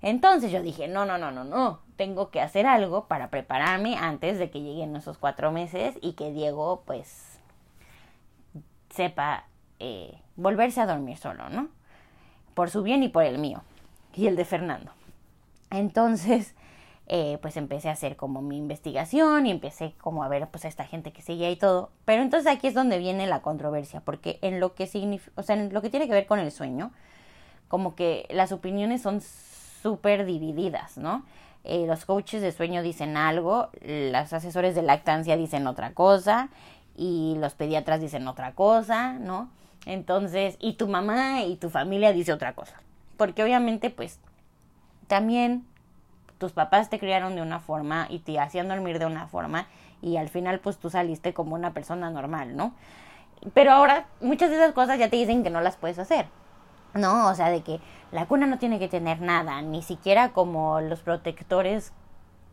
Entonces 0.00 0.52
yo 0.52 0.62
dije, 0.62 0.88
no, 0.88 1.06
no, 1.06 1.18
no, 1.18 1.30
no, 1.30 1.44
no, 1.44 1.80
tengo 1.96 2.30
que 2.30 2.40
hacer 2.40 2.66
algo 2.66 3.06
para 3.06 3.30
prepararme 3.30 3.96
antes 3.96 4.38
de 4.38 4.50
que 4.50 4.60
lleguen 4.60 4.96
esos 4.96 5.18
cuatro 5.18 5.50
meses 5.50 5.96
y 6.02 6.12
que 6.12 6.30
Diego 6.32 6.82
pues 6.86 7.38
sepa 8.90 9.44
eh, 9.80 10.18
volverse 10.36 10.80
a 10.80 10.86
dormir 10.86 11.16
solo, 11.16 11.48
¿no? 11.48 11.68
Por 12.54 12.70
su 12.70 12.82
bien 12.82 13.02
y 13.02 13.08
por 13.08 13.24
el 13.24 13.38
mío 13.38 13.62
y 14.14 14.26
el 14.26 14.36
de 14.36 14.44
Fernando. 14.44 14.92
Entonces, 15.70 16.54
eh, 17.06 17.38
pues 17.42 17.56
empecé 17.58 17.90
a 17.90 17.92
hacer 17.92 18.16
como 18.16 18.40
mi 18.40 18.56
investigación 18.56 19.46
y 19.46 19.50
empecé 19.50 19.94
como 20.00 20.24
a 20.24 20.28
ver 20.28 20.48
pues 20.48 20.64
a 20.64 20.68
esta 20.68 20.86
gente 20.86 21.12
que 21.12 21.22
seguía 21.22 21.50
y 21.50 21.56
todo. 21.56 21.90
Pero 22.04 22.22
entonces 22.22 22.50
aquí 22.50 22.66
es 22.66 22.74
donde 22.74 22.98
viene 22.98 23.26
la 23.26 23.42
controversia, 23.42 24.00
porque 24.00 24.38
en 24.42 24.60
lo 24.60 24.74
que 24.74 24.84
o 25.34 25.42
sea, 25.42 25.56
en 25.56 25.72
lo 25.72 25.82
que 25.82 25.90
tiene 25.90 26.06
que 26.06 26.14
ver 26.14 26.26
con 26.26 26.38
el 26.38 26.50
sueño, 26.50 26.92
como 27.68 27.94
que 27.94 28.26
las 28.30 28.52
opiniones 28.52 29.02
son 29.02 29.20
súper 29.20 30.24
divididas, 30.24 30.96
¿no? 30.96 31.24
Eh, 31.64 31.86
los 31.86 32.04
coaches 32.04 32.42
de 32.42 32.52
sueño 32.52 32.82
dicen 32.82 33.16
algo, 33.16 33.70
los 33.82 34.32
asesores 34.32 34.74
de 34.74 34.82
lactancia 34.82 35.36
dicen 35.36 35.66
otra 35.66 35.92
cosa 35.94 36.50
y 36.96 37.36
los 37.38 37.54
pediatras 37.54 38.00
dicen 38.00 38.28
otra 38.28 38.52
cosa, 38.52 39.14
¿no? 39.14 39.50
Entonces, 39.86 40.56
y 40.60 40.74
tu 40.74 40.88
mamá 40.88 41.42
y 41.42 41.56
tu 41.56 41.70
familia 41.70 42.12
dice 42.12 42.32
otra 42.32 42.54
cosa. 42.54 42.80
Porque 43.16 43.42
obviamente, 43.42 43.90
pues, 43.90 44.20
también 45.06 45.64
tus 46.38 46.52
papás 46.52 46.90
te 46.90 46.98
criaron 46.98 47.36
de 47.36 47.42
una 47.42 47.60
forma 47.60 48.06
y 48.10 48.20
te 48.20 48.38
hacían 48.38 48.68
dormir 48.68 48.98
de 48.98 49.06
una 49.06 49.26
forma 49.26 49.66
y 50.02 50.16
al 50.16 50.28
final 50.28 50.60
pues 50.60 50.78
tú 50.78 50.90
saliste 50.90 51.32
como 51.32 51.54
una 51.54 51.72
persona 51.72 52.10
normal, 52.10 52.56
¿no? 52.56 52.74
Pero 53.52 53.72
ahora 53.72 54.06
muchas 54.20 54.50
de 54.50 54.56
esas 54.56 54.72
cosas 54.72 54.98
ya 54.98 55.10
te 55.10 55.16
dicen 55.16 55.42
que 55.42 55.50
no 55.50 55.60
las 55.60 55.76
puedes 55.76 55.98
hacer. 55.98 56.26
No, 56.94 57.28
o 57.28 57.34
sea, 57.34 57.50
de 57.50 57.62
que 57.62 57.80
la 58.12 58.26
cuna 58.26 58.46
no 58.46 58.58
tiene 58.58 58.78
que 58.78 58.88
tener 58.88 59.20
nada, 59.20 59.60
ni 59.62 59.82
siquiera 59.82 60.32
como 60.32 60.80
los 60.80 61.00
protectores 61.00 61.92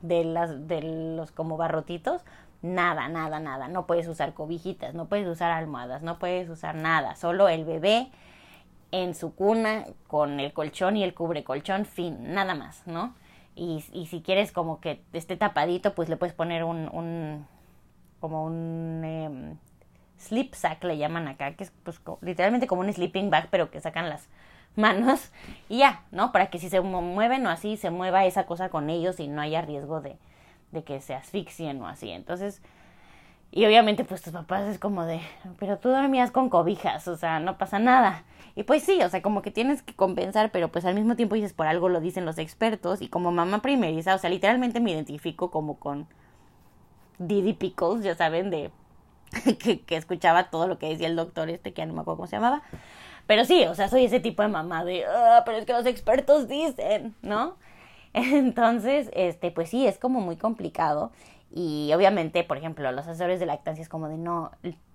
de 0.01 0.23
las 0.23 0.67
de 0.67 0.81
los 1.15 1.31
como 1.31 1.57
barrotitos, 1.57 2.23
nada, 2.61 3.07
nada, 3.07 3.39
nada. 3.39 3.67
No 3.67 3.85
puedes 3.85 4.07
usar 4.07 4.33
cobijitas, 4.33 4.95
no 4.95 5.05
puedes 5.05 5.27
usar 5.27 5.51
almohadas, 5.51 6.01
no 6.01 6.17
puedes 6.17 6.49
usar 6.49 6.75
nada, 6.75 7.15
solo 7.15 7.49
el 7.49 7.65
bebé 7.65 8.11
en 8.91 9.15
su 9.15 9.35
cuna 9.35 9.85
con 10.07 10.39
el 10.39 10.53
colchón 10.53 10.97
y 10.97 11.03
el 11.03 11.13
cubre 11.13 11.43
colchón, 11.43 11.85
fin, 11.85 12.33
nada 12.33 12.55
más, 12.55 12.81
¿no? 12.87 13.13
Y, 13.55 13.83
y 13.91 14.05
si 14.07 14.21
quieres 14.21 14.51
como 14.51 14.79
que 14.79 15.03
esté 15.13 15.35
tapadito, 15.37 15.93
pues 15.93 16.09
le 16.09 16.17
puedes 16.17 16.33
poner 16.33 16.63
un, 16.63 16.89
un 16.93 17.45
como 18.19 18.45
un 18.45 19.01
em, 19.03 19.57
sleep 20.17 20.53
sack 20.53 20.83
le 20.83 20.97
llaman 20.97 21.27
acá, 21.27 21.53
que 21.55 21.65
es 21.65 21.73
pues 21.83 21.99
literalmente 22.21 22.67
como 22.67 22.81
un 22.81 22.93
sleeping 22.93 23.29
bag, 23.29 23.49
pero 23.51 23.71
que 23.71 23.81
sacan 23.81 24.09
las 24.09 24.29
manos 24.75 25.31
y 25.69 25.79
ya, 25.79 26.03
¿no? 26.11 26.31
Para 26.31 26.49
que 26.49 26.59
si 26.59 26.69
se 26.69 26.79
mueven 26.81 27.45
o 27.45 27.49
así, 27.49 27.75
se 27.75 27.89
mueva 27.89 28.25
esa 28.25 28.45
cosa 28.45 28.69
con 28.69 28.89
ellos 28.89 29.19
y 29.19 29.27
no 29.27 29.41
haya 29.41 29.61
riesgo 29.61 29.99
de, 29.99 30.17
de 30.71 30.83
que 30.83 31.01
se 31.01 31.13
asfixien 31.13 31.81
o 31.81 31.87
así. 31.87 32.11
Entonces, 32.11 32.61
y 33.51 33.65
obviamente 33.65 34.05
pues 34.05 34.21
tus 34.21 34.33
papás 34.33 34.67
es 34.67 34.79
como 34.79 35.05
de, 35.05 35.19
pero 35.59 35.77
tú 35.77 35.89
dormías 35.89 36.31
con 36.31 36.49
cobijas, 36.49 37.07
o 37.07 37.17
sea, 37.17 37.39
no 37.39 37.57
pasa 37.57 37.79
nada. 37.79 38.23
Y 38.55 38.63
pues 38.63 38.83
sí, 38.83 39.01
o 39.01 39.09
sea, 39.09 39.21
como 39.21 39.41
que 39.41 39.51
tienes 39.51 39.81
que 39.81 39.93
compensar, 39.93 40.51
pero 40.51 40.69
pues 40.71 40.85
al 40.85 40.95
mismo 40.95 41.15
tiempo 41.15 41.35
dices, 41.35 41.53
por 41.53 41.67
algo 41.67 41.89
lo 41.89 42.01
dicen 42.01 42.25
los 42.25 42.37
expertos 42.37 43.01
y 43.01 43.07
como 43.07 43.31
mamá 43.31 43.61
primeriza, 43.61 44.15
o 44.15 44.17
sea, 44.17 44.29
literalmente 44.29 44.79
me 44.79 44.91
identifico 44.91 45.51
como 45.51 45.79
con 45.79 46.07
Didi 47.19 47.53
Pickles, 47.53 48.03
ya 48.03 48.15
saben, 48.15 48.49
de 48.49 48.71
que, 49.85 49.95
escuchaba 49.95 50.49
todo 50.49 50.67
lo 50.67 50.77
que 50.77 50.89
decía 50.89 51.07
el 51.07 51.15
doctor 51.15 51.49
este, 51.49 51.73
que 51.73 51.81
ya 51.81 51.85
no 51.85 51.93
me 51.93 52.01
acuerdo 52.01 52.17
cómo 52.17 52.27
se 52.27 52.35
llamaba. 52.37 52.63
Pero 53.27 53.45
sí, 53.45 53.63
o 53.65 53.75
sea, 53.75 53.87
soy 53.87 54.05
ese 54.05 54.19
tipo 54.19 54.41
de 54.43 54.49
mamá 54.49 54.83
de, 54.83 55.05
ah, 55.05 55.43
pero 55.45 55.57
es 55.57 55.65
que 55.65 55.73
los 55.73 55.85
expertos 55.85 56.47
dicen, 56.47 57.15
¿no? 57.21 57.57
Entonces, 58.13 59.09
este, 59.13 59.51
pues 59.51 59.69
sí, 59.69 59.87
es 59.87 59.97
como 59.97 60.19
muy 60.21 60.37
complicado. 60.37 61.11
Y 61.53 61.91
obviamente, 61.93 62.45
por 62.45 62.57
ejemplo, 62.57 62.89
los 62.93 63.07
asesores 63.07 63.41
de 63.41 63.45
lactancia 63.45 63.81
es 63.81 63.89
como 63.89 64.07
de 64.07 64.17
no, 64.17 64.51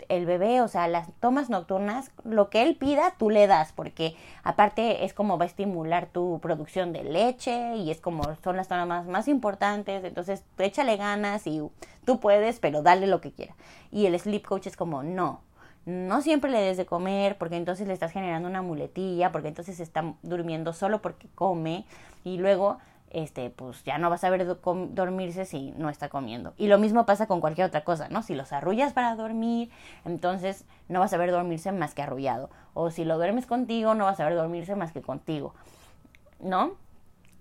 el 0.08 0.24
bebé, 0.24 0.62
o 0.62 0.68
sea, 0.68 0.88
las 0.88 1.12
tomas 1.20 1.50
nocturnas, 1.50 2.12
lo 2.24 2.48
que 2.48 2.62
él 2.62 2.76
pida, 2.76 3.14
tú 3.18 3.28
le 3.28 3.46
das, 3.46 3.72
porque 3.72 4.16
aparte 4.42 5.04
es 5.04 5.12
como 5.12 5.36
va 5.36 5.44
a 5.44 5.48
estimular 5.48 6.06
tu 6.06 6.38
producción 6.40 6.94
de 6.94 7.04
leche 7.04 7.76
y 7.76 7.90
es 7.90 8.00
como 8.00 8.22
son 8.42 8.56
las 8.56 8.68
tomas 8.68 9.06
más, 9.06 9.28
importantes, 9.28 10.02
entonces 10.04 10.44
échale 10.56 10.96
ganas 10.96 11.46
y 11.46 11.60
tú 12.06 12.20
puedes, 12.20 12.58
pero 12.58 12.82
dale 12.82 13.06
lo 13.06 13.20
que 13.20 13.32
quiera. 13.32 13.54
Y 13.90 14.06
el 14.06 14.18
sleep 14.18 14.46
coach 14.46 14.66
es 14.66 14.76
como 14.76 15.02
no, 15.02 15.42
no 15.84 16.22
siempre 16.22 16.50
le 16.50 16.60
des 16.60 16.78
de 16.78 16.86
comer 16.86 17.36
porque 17.36 17.56
entonces 17.56 17.86
le 17.86 17.92
estás 17.92 18.12
generando 18.12 18.48
una 18.48 18.62
muletilla, 18.62 19.30
porque 19.30 19.48
entonces 19.48 19.78
está 19.78 20.14
durmiendo 20.22 20.72
solo 20.72 21.02
porque 21.02 21.28
come 21.34 21.84
y 22.24 22.38
luego 22.38 22.78
este, 23.10 23.50
pues 23.50 23.84
ya 23.84 23.98
no 23.98 24.10
vas 24.10 24.24
a 24.24 24.30
ver 24.30 24.46
dormirse 24.46 25.44
si 25.44 25.72
no 25.72 25.88
está 25.88 26.08
comiendo. 26.08 26.54
Y 26.56 26.66
lo 26.66 26.78
mismo 26.78 27.06
pasa 27.06 27.26
con 27.26 27.40
cualquier 27.40 27.66
otra 27.66 27.84
cosa, 27.84 28.08
¿no? 28.08 28.22
Si 28.22 28.34
los 28.34 28.52
arrullas 28.52 28.92
para 28.92 29.14
dormir, 29.14 29.70
entonces 30.04 30.64
no 30.88 31.00
vas 31.00 31.12
a 31.12 31.16
ver 31.16 31.30
dormirse 31.30 31.72
más 31.72 31.94
que 31.94 32.02
arrullado. 32.02 32.50
O 32.74 32.90
si 32.90 33.04
lo 33.04 33.16
duermes 33.16 33.46
contigo, 33.46 33.94
no 33.94 34.04
vas 34.04 34.20
a 34.20 34.24
ver 34.24 34.34
dormirse 34.34 34.76
más 34.76 34.92
que 34.92 35.02
contigo, 35.02 35.54
¿no? 36.40 36.74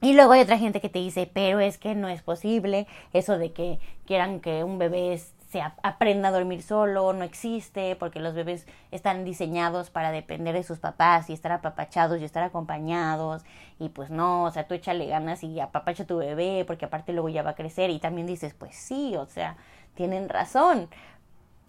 Y 0.01 0.13
luego 0.13 0.34
hay 0.34 0.41
otra 0.41 0.57
gente 0.57 0.81
que 0.81 0.89
te 0.89 1.00
dice, 1.00 1.29
pero 1.34 1.60
es 1.60 1.77
que 1.77 1.95
no 1.95 2.10
es 2.10 2.22
posible 2.22 2.86
eso 3.13 3.38
de 3.38 3.53
que 3.53 3.79
quieran 4.05 4.39
que 4.39 4.63
un 4.63 4.77
bebé 4.77 5.13
se 5.47 5.61
aprenda 5.61 6.29
a 6.29 6.31
dormir 6.31 6.63
solo, 6.63 7.13
no 7.13 7.24
existe, 7.24 7.96
porque 7.96 8.20
los 8.20 8.33
bebés 8.33 8.65
están 8.91 9.24
diseñados 9.24 9.89
para 9.89 10.11
depender 10.11 10.55
de 10.55 10.63
sus 10.63 10.79
papás 10.79 11.29
y 11.29 11.33
estar 11.33 11.51
apapachados 11.51 12.20
y 12.20 12.25
estar 12.25 12.43
acompañados, 12.43 13.43
y 13.79 13.89
pues 13.89 14.09
no, 14.09 14.43
o 14.43 14.51
sea, 14.51 14.67
tú 14.67 14.74
échale 14.74 15.05
ganas 15.05 15.43
y 15.43 15.59
apapacha 15.59 16.05
tu 16.05 16.17
bebé, 16.17 16.63
porque 16.65 16.85
aparte 16.85 17.13
luego 17.13 17.29
ya 17.29 17.43
va 17.43 17.51
a 17.51 17.55
crecer, 17.55 17.89
y 17.91 18.00
también 18.00 18.27
dices, 18.27 18.53
pues 18.53 18.75
sí, 18.75 19.15
o 19.15 19.27
sea, 19.27 19.57
tienen 19.93 20.29
razón, 20.29 20.89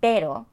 pero 0.00 0.46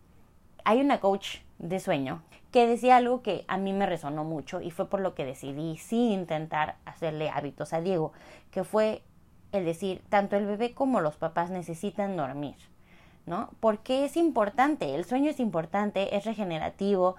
hay 0.66 0.82
una 0.82 1.00
coach 1.00 1.38
de 1.60 1.80
sueño 1.80 2.22
que 2.52 2.68
decía 2.68 2.98
algo 2.98 3.24
que 3.24 3.46
a 3.48 3.58
mí 3.58 3.74
me 3.74 3.86
resonó 3.86 4.24
mucho 4.24 4.62
y 4.62 4.70
fue 4.70 4.88
por 4.88 5.00
lo 5.00 5.16
que 5.16 5.26
decidí 5.26 5.78
sí 5.78 6.14
intentar 6.14 6.76
hacerle 6.86 7.30
hábitos 7.30 7.74
a 7.74 7.82
Diego, 7.82 8.14
que 8.52 8.64
fue 8.64 9.02
el 9.52 9.66
decir, 9.66 10.04
tanto 10.10 10.36
el 10.36 10.46
bebé 10.46 10.74
como 10.74 11.02
los 11.02 11.16
papás 11.16 11.50
necesitan 11.50 12.16
dormir 12.16 12.56
¿no? 13.26 13.50
Porque 13.60 14.06
es 14.06 14.18
importante, 14.18 14.96
el 14.96 15.06
sueño 15.06 15.30
es 15.30 15.40
importante, 15.40 16.16
es 16.16 16.26
regenerativo, 16.26 17.16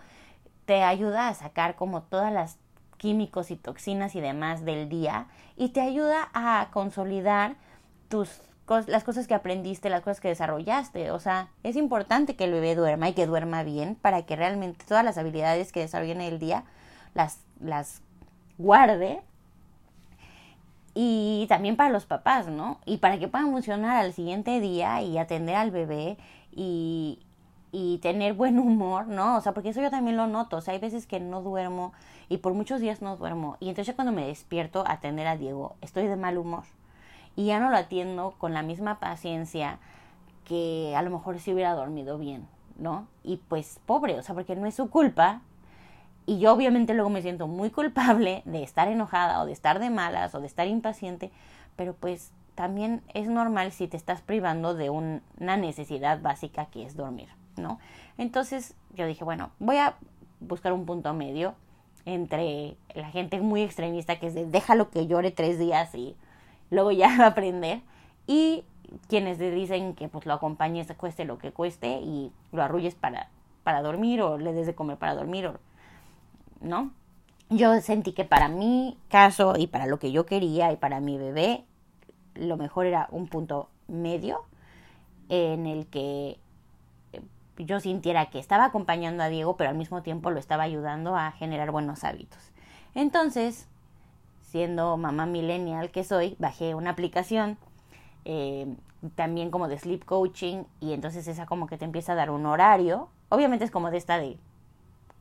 te 0.66 0.82
ayuda 0.82 1.28
a 1.28 1.34
sacar 1.34 1.76
como 1.76 2.02
todas 2.02 2.32
las 2.32 2.58
químicos 2.96 3.50
y 3.50 3.56
toxinas 3.56 4.14
y 4.14 4.20
demás 4.20 4.64
del 4.64 4.88
día 4.88 5.26
y 5.56 5.70
te 5.70 5.80
ayuda 5.80 6.30
a 6.32 6.68
consolidar 6.72 7.56
tus 8.08 8.40
las 8.86 9.04
cosas 9.04 9.26
que 9.26 9.34
aprendiste, 9.34 9.90
las 9.90 10.00
cosas 10.00 10.20
que 10.20 10.28
desarrollaste. 10.28 11.10
O 11.10 11.20
sea, 11.20 11.50
es 11.62 11.76
importante 11.76 12.34
que 12.34 12.44
el 12.44 12.52
bebé 12.52 12.74
duerma 12.74 13.10
y 13.10 13.12
que 13.12 13.26
duerma 13.26 13.62
bien 13.62 13.94
para 13.94 14.22
que 14.22 14.36
realmente 14.36 14.86
todas 14.86 15.04
las 15.04 15.18
habilidades 15.18 15.70
que 15.70 15.80
desarrolle 15.80 16.12
en 16.12 16.22
el 16.22 16.38
día 16.38 16.64
las, 17.12 17.40
las 17.60 18.00
guarde 18.56 19.20
y 20.94 21.46
también 21.48 21.76
para 21.76 21.90
los 21.90 22.06
papás, 22.06 22.46
¿no? 22.46 22.78
Y 22.86 22.98
para 22.98 23.18
que 23.18 23.28
puedan 23.28 23.50
funcionar 23.50 23.96
al 23.96 24.12
siguiente 24.12 24.60
día 24.60 25.02
y 25.02 25.18
atender 25.18 25.56
al 25.56 25.70
bebé 25.72 26.16
y, 26.52 27.18
y 27.72 27.98
tener 27.98 28.34
buen 28.34 28.58
humor, 28.60 29.08
¿no? 29.08 29.36
O 29.36 29.40
sea, 29.40 29.52
porque 29.52 29.70
eso 29.70 29.82
yo 29.82 29.90
también 29.90 30.16
lo 30.16 30.28
noto, 30.28 30.58
o 30.58 30.60
sea, 30.60 30.74
hay 30.74 30.80
veces 30.80 31.06
que 31.06 31.18
no 31.18 31.42
duermo 31.42 31.92
y 32.28 32.38
por 32.38 32.54
muchos 32.54 32.80
días 32.80 33.02
no 33.02 33.16
duermo 33.16 33.56
y 33.58 33.68
entonces 33.68 33.94
cuando 33.94 34.12
me 34.12 34.26
despierto 34.26 34.84
a 34.86 34.92
atender 34.92 35.26
a 35.26 35.36
Diego 35.36 35.74
estoy 35.80 36.06
de 36.06 36.16
mal 36.16 36.38
humor 36.38 36.62
y 37.36 37.46
ya 37.46 37.58
no 37.58 37.70
lo 37.70 37.76
atiendo 37.76 38.34
con 38.38 38.54
la 38.54 38.62
misma 38.62 39.00
paciencia 39.00 39.78
que 40.44 40.94
a 40.96 41.02
lo 41.02 41.10
mejor 41.10 41.40
si 41.40 41.52
hubiera 41.52 41.74
dormido 41.74 42.18
bien, 42.18 42.46
¿no? 42.78 43.08
Y 43.24 43.38
pues 43.38 43.80
pobre, 43.86 44.18
o 44.18 44.22
sea, 44.22 44.34
porque 44.34 44.54
no 44.56 44.66
es 44.66 44.74
su 44.74 44.88
culpa, 44.90 45.40
y 46.26 46.38
yo 46.38 46.52
obviamente 46.52 46.94
luego 46.94 47.10
me 47.10 47.22
siento 47.22 47.46
muy 47.46 47.70
culpable 47.70 48.42
de 48.44 48.62
estar 48.62 48.88
enojada 48.88 49.40
o 49.42 49.46
de 49.46 49.52
estar 49.52 49.78
de 49.78 49.90
malas 49.90 50.34
o 50.34 50.40
de 50.40 50.46
estar 50.46 50.66
impaciente, 50.66 51.30
pero 51.76 51.94
pues 51.94 52.32
también 52.54 53.02
es 53.12 53.28
normal 53.28 53.72
si 53.72 53.88
te 53.88 53.96
estás 53.96 54.22
privando 54.22 54.74
de 54.74 54.90
una 54.90 55.56
necesidad 55.56 56.20
básica 56.20 56.66
que 56.66 56.84
es 56.84 56.96
dormir, 56.96 57.28
¿no? 57.56 57.78
Entonces 58.16 58.74
yo 58.94 59.06
dije, 59.06 59.24
bueno, 59.24 59.50
voy 59.58 59.76
a 59.76 59.94
buscar 60.40 60.72
un 60.72 60.86
punto 60.86 61.12
medio 61.14 61.54
entre 62.06 62.76
la 62.94 63.08
gente 63.10 63.40
muy 63.40 63.62
extremista 63.62 64.18
que 64.18 64.26
es 64.26 64.34
de 64.34 64.46
déjalo 64.46 64.90
que 64.90 65.06
llore 65.06 65.30
tres 65.30 65.58
días 65.58 65.94
y 65.94 66.16
luego 66.70 66.92
ya 66.92 67.08
va 67.18 67.24
a 67.24 67.28
aprender 67.28 67.80
y 68.26 68.64
quienes 69.08 69.38
te 69.38 69.50
dicen 69.50 69.94
que 69.94 70.08
pues 70.08 70.26
lo 70.26 70.34
acompañes 70.34 70.92
cueste 70.96 71.24
lo 71.24 71.38
que 71.38 71.50
cueste 71.50 72.00
y 72.00 72.30
lo 72.52 72.62
arrulles 72.62 72.94
para, 72.94 73.28
para 73.62 73.82
dormir 73.82 74.22
o 74.22 74.38
le 74.38 74.52
des 74.52 74.66
de 74.66 74.74
comer 74.74 74.98
para 74.98 75.14
dormir 75.14 75.46
o 75.46 75.58
¿no? 76.64 76.92
Yo 77.50 77.80
sentí 77.80 78.12
que 78.12 78.24
para 78.24 78.48
mi 78.48 78.98
caso 79.08 79.54
y 79.56 79.66
para 79.66 79.86
lo 79.86 79.98
que 79.98 80.10
yo 80.10 80.26
quería 80.26 80.72
y 80.72 80.76
para 80.76 81.00
mi 81.00 81.18
bebé, 81.18 81.64
lo 82.34 82.56
mejor 82.56 82.86
era 82.86 83.08
un 83.10 83.28
punto 83.28 83.68
medio 83.86 84.42
en 85.28 85.66
el 85.66 85.86
que 85.86 86.38
eh, 87.12 87.20
yo 87.58 87.80
sintiera 87.80 88.30
que 88.30 88.38
estaba 88.38 88.64
acompañando 88.64 89.22
a 89.22 89.28
Diego, 89.28 89.56
pero 89.56 89.70
al 89.70 89.76
mismo 89.76 90.02
tiempo 90.02 90.30
lo 90.30 90.40
estaba 90.40 90.62
ayudando 90.64 91.16
a 91.16 91.32
generar 91.32 91.70
buenos 91.70 92.02
hábitos. 92.02 92.40
Entonces, 92.94 93.68
siendo 94.42 94.96
mamá 94.96 95.26
millennial 95.26 95.90
que 95.90 96.04
soy, 96.04 96.36
bajé 96.38 96.74
una 96.74 96.90
aplicación 96.90 97.58
eh, 98.24 98.74
también 99.16 99.50
como 99.50 99.68
de 99.68 99.78
sleep 99.78 100.04
coaching 100.04 100.64
y 100.80 100.92
entonces 100.92 101.28
esa 101.28 101.44
como 101.44 101.66
que 101.66 101.76
te 101.76 101.84
empieza 101.84 102.12
a 102.12 102.16
dar 102.16 102.30
un 102.30 102.46
horario. 102.46 103.08
Obviamente 103.28 103.64
es 103.64 103.70
como 103.70 103.90
de 103.90 103.98
esta 103.98 104.18
de 104.18 104.38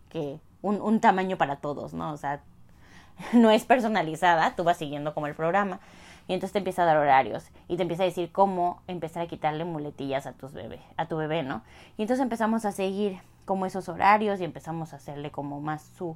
que 0.09 0.39
un, 0.63 0.81
un 0.81 0.99
tamaño 0.99 1.37
para 1.37 1.57
todos, 1.57 1.93
¿no? 1.93 2.11
O 2.11 2.17
sea, 2.17 2.41
no 3.33 3.51
es 3.51 3.65
personalizada, 3.65 4.55
tú 4.55 4.63
vas 4.63 4.77
siguiendo 4.77 5.13
como 5.13 5.27
el 5.27 5.35
programa 5.35 5.79
y 6.27 6.33
entonces 6.33 6.53
te 6.53 6.59
empieza 6.59 6.83
a 6.83 6.85
dar 6.85 6.97
horarios 6.97 7.45
y 7.67 7.75
te 7.75 7.83
empieza 7.83 8.03
a 8.03 8.05
decir 8.05 8.31
cómo 8.31 8.81
empezar 8.87 9.23
a 9.23 9.27
quitarle 9.27 9.65
muletillas 9.65 10.25
a 10.25 10.33
tus 10.33 10.53
bebé, 10.53 10.79
a 10.97 11.07
tu 11.07 11.17
bebé, 11.17 11.43
¿no? 11.43 11.61
Y 11.97 12.03
entonces 12.03 12.23
empezamos 12.23 12.65
a 12.65 12.71
seguir 12.71 13.19
como 13.45 13.65
esos 13.65 13.89
horarios 13.89 14.39
y 14.39 14.45
empezamos 14.45 14.93
a 14.93 14.95
hacerle 14.95 15.31
como 15.31 15.59
más 15.59 15.83
su 15.97 16.15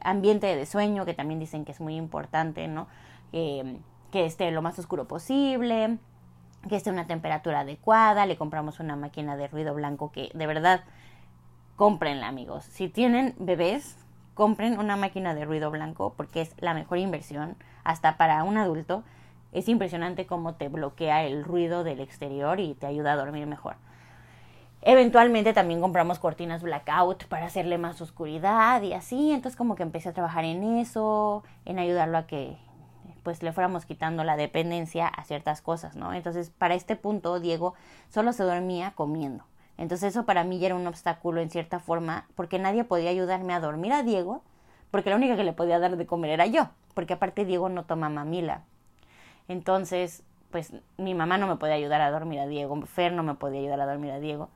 ambiente 0.00 0.54
de 0.54 0.66
sueño, 0.66 1.06
que 1.06 1.14
también 1.14 1.40
dicen 1.40 1.64
que 1.64 1.72
es 1.72 1.80
muy 1.80 1.96
importante, 1.96 2.68
¿no? 2.68 2.86
que 3.32 4.24
esté 4.24 4.50
lo 4.50 4.62
más 4.62 4.78
oscuro 4.78 5.06
posible, 5.06 5.98
que 6.68 6.76
esté 6.76 6.90
una 6.90 7.06
temperatura 7.06 7.60
adecuada, 7.60 8.26
le 8.26 8.36
compramos 8.36 8.80
una 8.80 8.96
máquina 8.96 9.36
de 9.36 9.48
ruido 9.48 9.74
blanco 9.74 10.12
que 10.12 10.30
de 10.34 10.46
verdad 10.46 10.82
cómprenla 11.78 12.26
amigos. 12.26 12.64
Si 12.64 12.88
tienen 12.88 13.36
bebés, 13.38 13.96
compren 14.34 14.80
una 14.80 14.96
máquina 14.96 15.32
de 15.32 15.44
ruido 15.44 15.70
blanco 15.70 16.12
porque 16.16 16.40
es 16.40 16.52
la 16.58 16.74
mejor 16.74 16.98
inversión 16.98 17.56
hasta 17.84 18.16
para 18.16 18.42
un 18.42 18.58
adulto 18.58 19.04
es 19.52 19.68
impresionante 19.68 20.26
cómo 20.26 20.56
te 20.56 20.68
bloquea 20.68 21.22
el 21.24 21.44
ruido 21.44 21.84
del 21.84 22.00
exterior 22.00 22.58
y 22.58 22.74
te 22.74 22.86
ayuda 22.86 23.12
a 23.12 23.16
dormir 23.16 23.46
mejor. 23.46 23.76
Eventualmente 24.82 25.52
también 25.52 25.80
compramos 25.80 26.18
cortinas 26.18 26.62
blackout 26.62 27.26
para 27.26 27.46
hacerle 27.46 27.78
más 27.78 28.00
oscuridad 28.00 28.82
y 28.82 28.92
así, 28.92 29.30
entonces 29.30 29.56
como 29.56 29.76
que 29.76 29.84
empecé 29.84 30.08
a 30.08 30.12
trabajar 30.12 30.44
en 30.44 30.64
eso, 30.78 31.44
en 31.64 31.78
ayudarlo 31.78 32.18
a 32.18 32.26
que 32.26 32.58
pues 33.22 33.44
le 33.44 33.52
fuéramos 33.52 33.86
quitando 33.86 34.24
la 34.24 34.36
dependencia 34.36 35.06
a 35.06 35.22
ciertas 35.22 35.62
cosas, 35.62 35.94
¿no? 35.94 36.12
Entonces, 36.12 36.50
para 36.50 36.74
este 36.74 36.96
punto, 36.96 37.38
Diego 37.38 37.74
solo 38.08 38.32
se 38.32 38.42
dormía 38.42 38.92
comiendo. 38.96 39.44
Entonces, 39.78 40.10
eso 40.10 40.26
para 40.26 40.44
mí 40.44 40.58
ya 40.58 40.66
era 40.66 40.74
un 40.74 40.86
obstáculo 40.86 41.40
en 41.40 41.50
cierta 41.50 41.78
forma, 41.78 42.26
porque 42.34 42.58
nadie 42.58 42.84
podía 42.84 43.10
ayudarme 43.10 43.54
a 43.54 43.60
dormir 43.60 43.92
a 43.92 44.02
Diego, 44.02 44.42
porque 44.90 45.10
la 45.10 45.16
única 45.16 45.36
que 45.36 45.44
le 45.44 45.52
podía 45.52 45.78
dar 45.78 45.96
de 45.96 46.06
comer 46.06 46.30
era 46.32 46.46
yo, 46.46 46.68
porque 46.94 47.14
aparte 47.14 47.44
Diego 47.44 47.68
no 47.68 47.84
toma 47.84 48.08
mamila. 48.08 48.62
Entonces, 49.46 50.22
pues 50.50 50.72
mi 50.96 51.14
mamá 51.14 51.38
no 51.38 51.46
me 51.46 51.56
podía 51.56 51.74
ayudar 51.74 52.00
a 52.00 52.10
dormir 52.10 52.40
a 52.40 52.46
Diego, 52.46 52.80
Fer 52.82 53.12
no 53.12 53.22
me 53.22 53.34
podía 53.34 53.60
ayudar 53.60 53.80
a 53.80 53.86
dormir 53.86 54.10
a 54.10 54.20
Diego. 54.20 54.48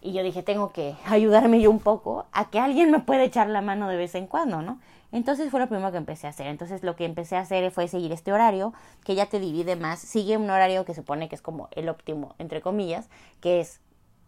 Y 0.00 0.12
yo 0.12 0.22
dije, 0.22 0.42
tengo 0.42 0.72
que 0.72 0.96
ayudarme 1.06 1.60
yo 1.60 1.70
un 1.70 1.80
poco 1.80 2.26
a 2.32 2.50
que 2.50 2.58
alguien 2.58 2.90
me 2.90 3.00
pueda 3.00 3.22
echar 3.22 3.48
la 3.48 3.62
mano 3.62 3.88
de 3.88 3.96
vez 3.96 4.14
en 4.14 4.26
cuando, 4.26 4.62
¿no? 4.62 4.80
Entonces 5.10 5.50
fue 5.50 5.60
lo 5.60 5.68
primero 5.68 5.90
que 5.90 5.96
empecé 5.96 6.26
a 6.26 6.30
hacer. 6.30 6.48
Entonces 6.48 6.82
lo 6.82 6.94
que 6.94 7.04
empecé 7.04 7.36
a 7.36 7.40
hacer 7.40 7.70
fue 7.70 7.88
seguir 7.88 8.12
este 8.12 8.32
horario 8.32 8.74
que 9.04 9.14
ya 9.14 9.26
te 9.26 9.40
divide 9.40 9.74
más. 9.74 10.00
Sigue 10.00 10.36
un 10.36 10.50
horario 10.50 10.84
que 10.84 10.94
supone 10.94 11.28
que 11.28 11.34
es 11.34 11.42
como 11.42 11.68
el 11.72 11.88
óptimo, 11.88 12.34
entre 12.38 12.60
comillas, 12.60 13.08
que 13.40 13.60
es 13.60 13.80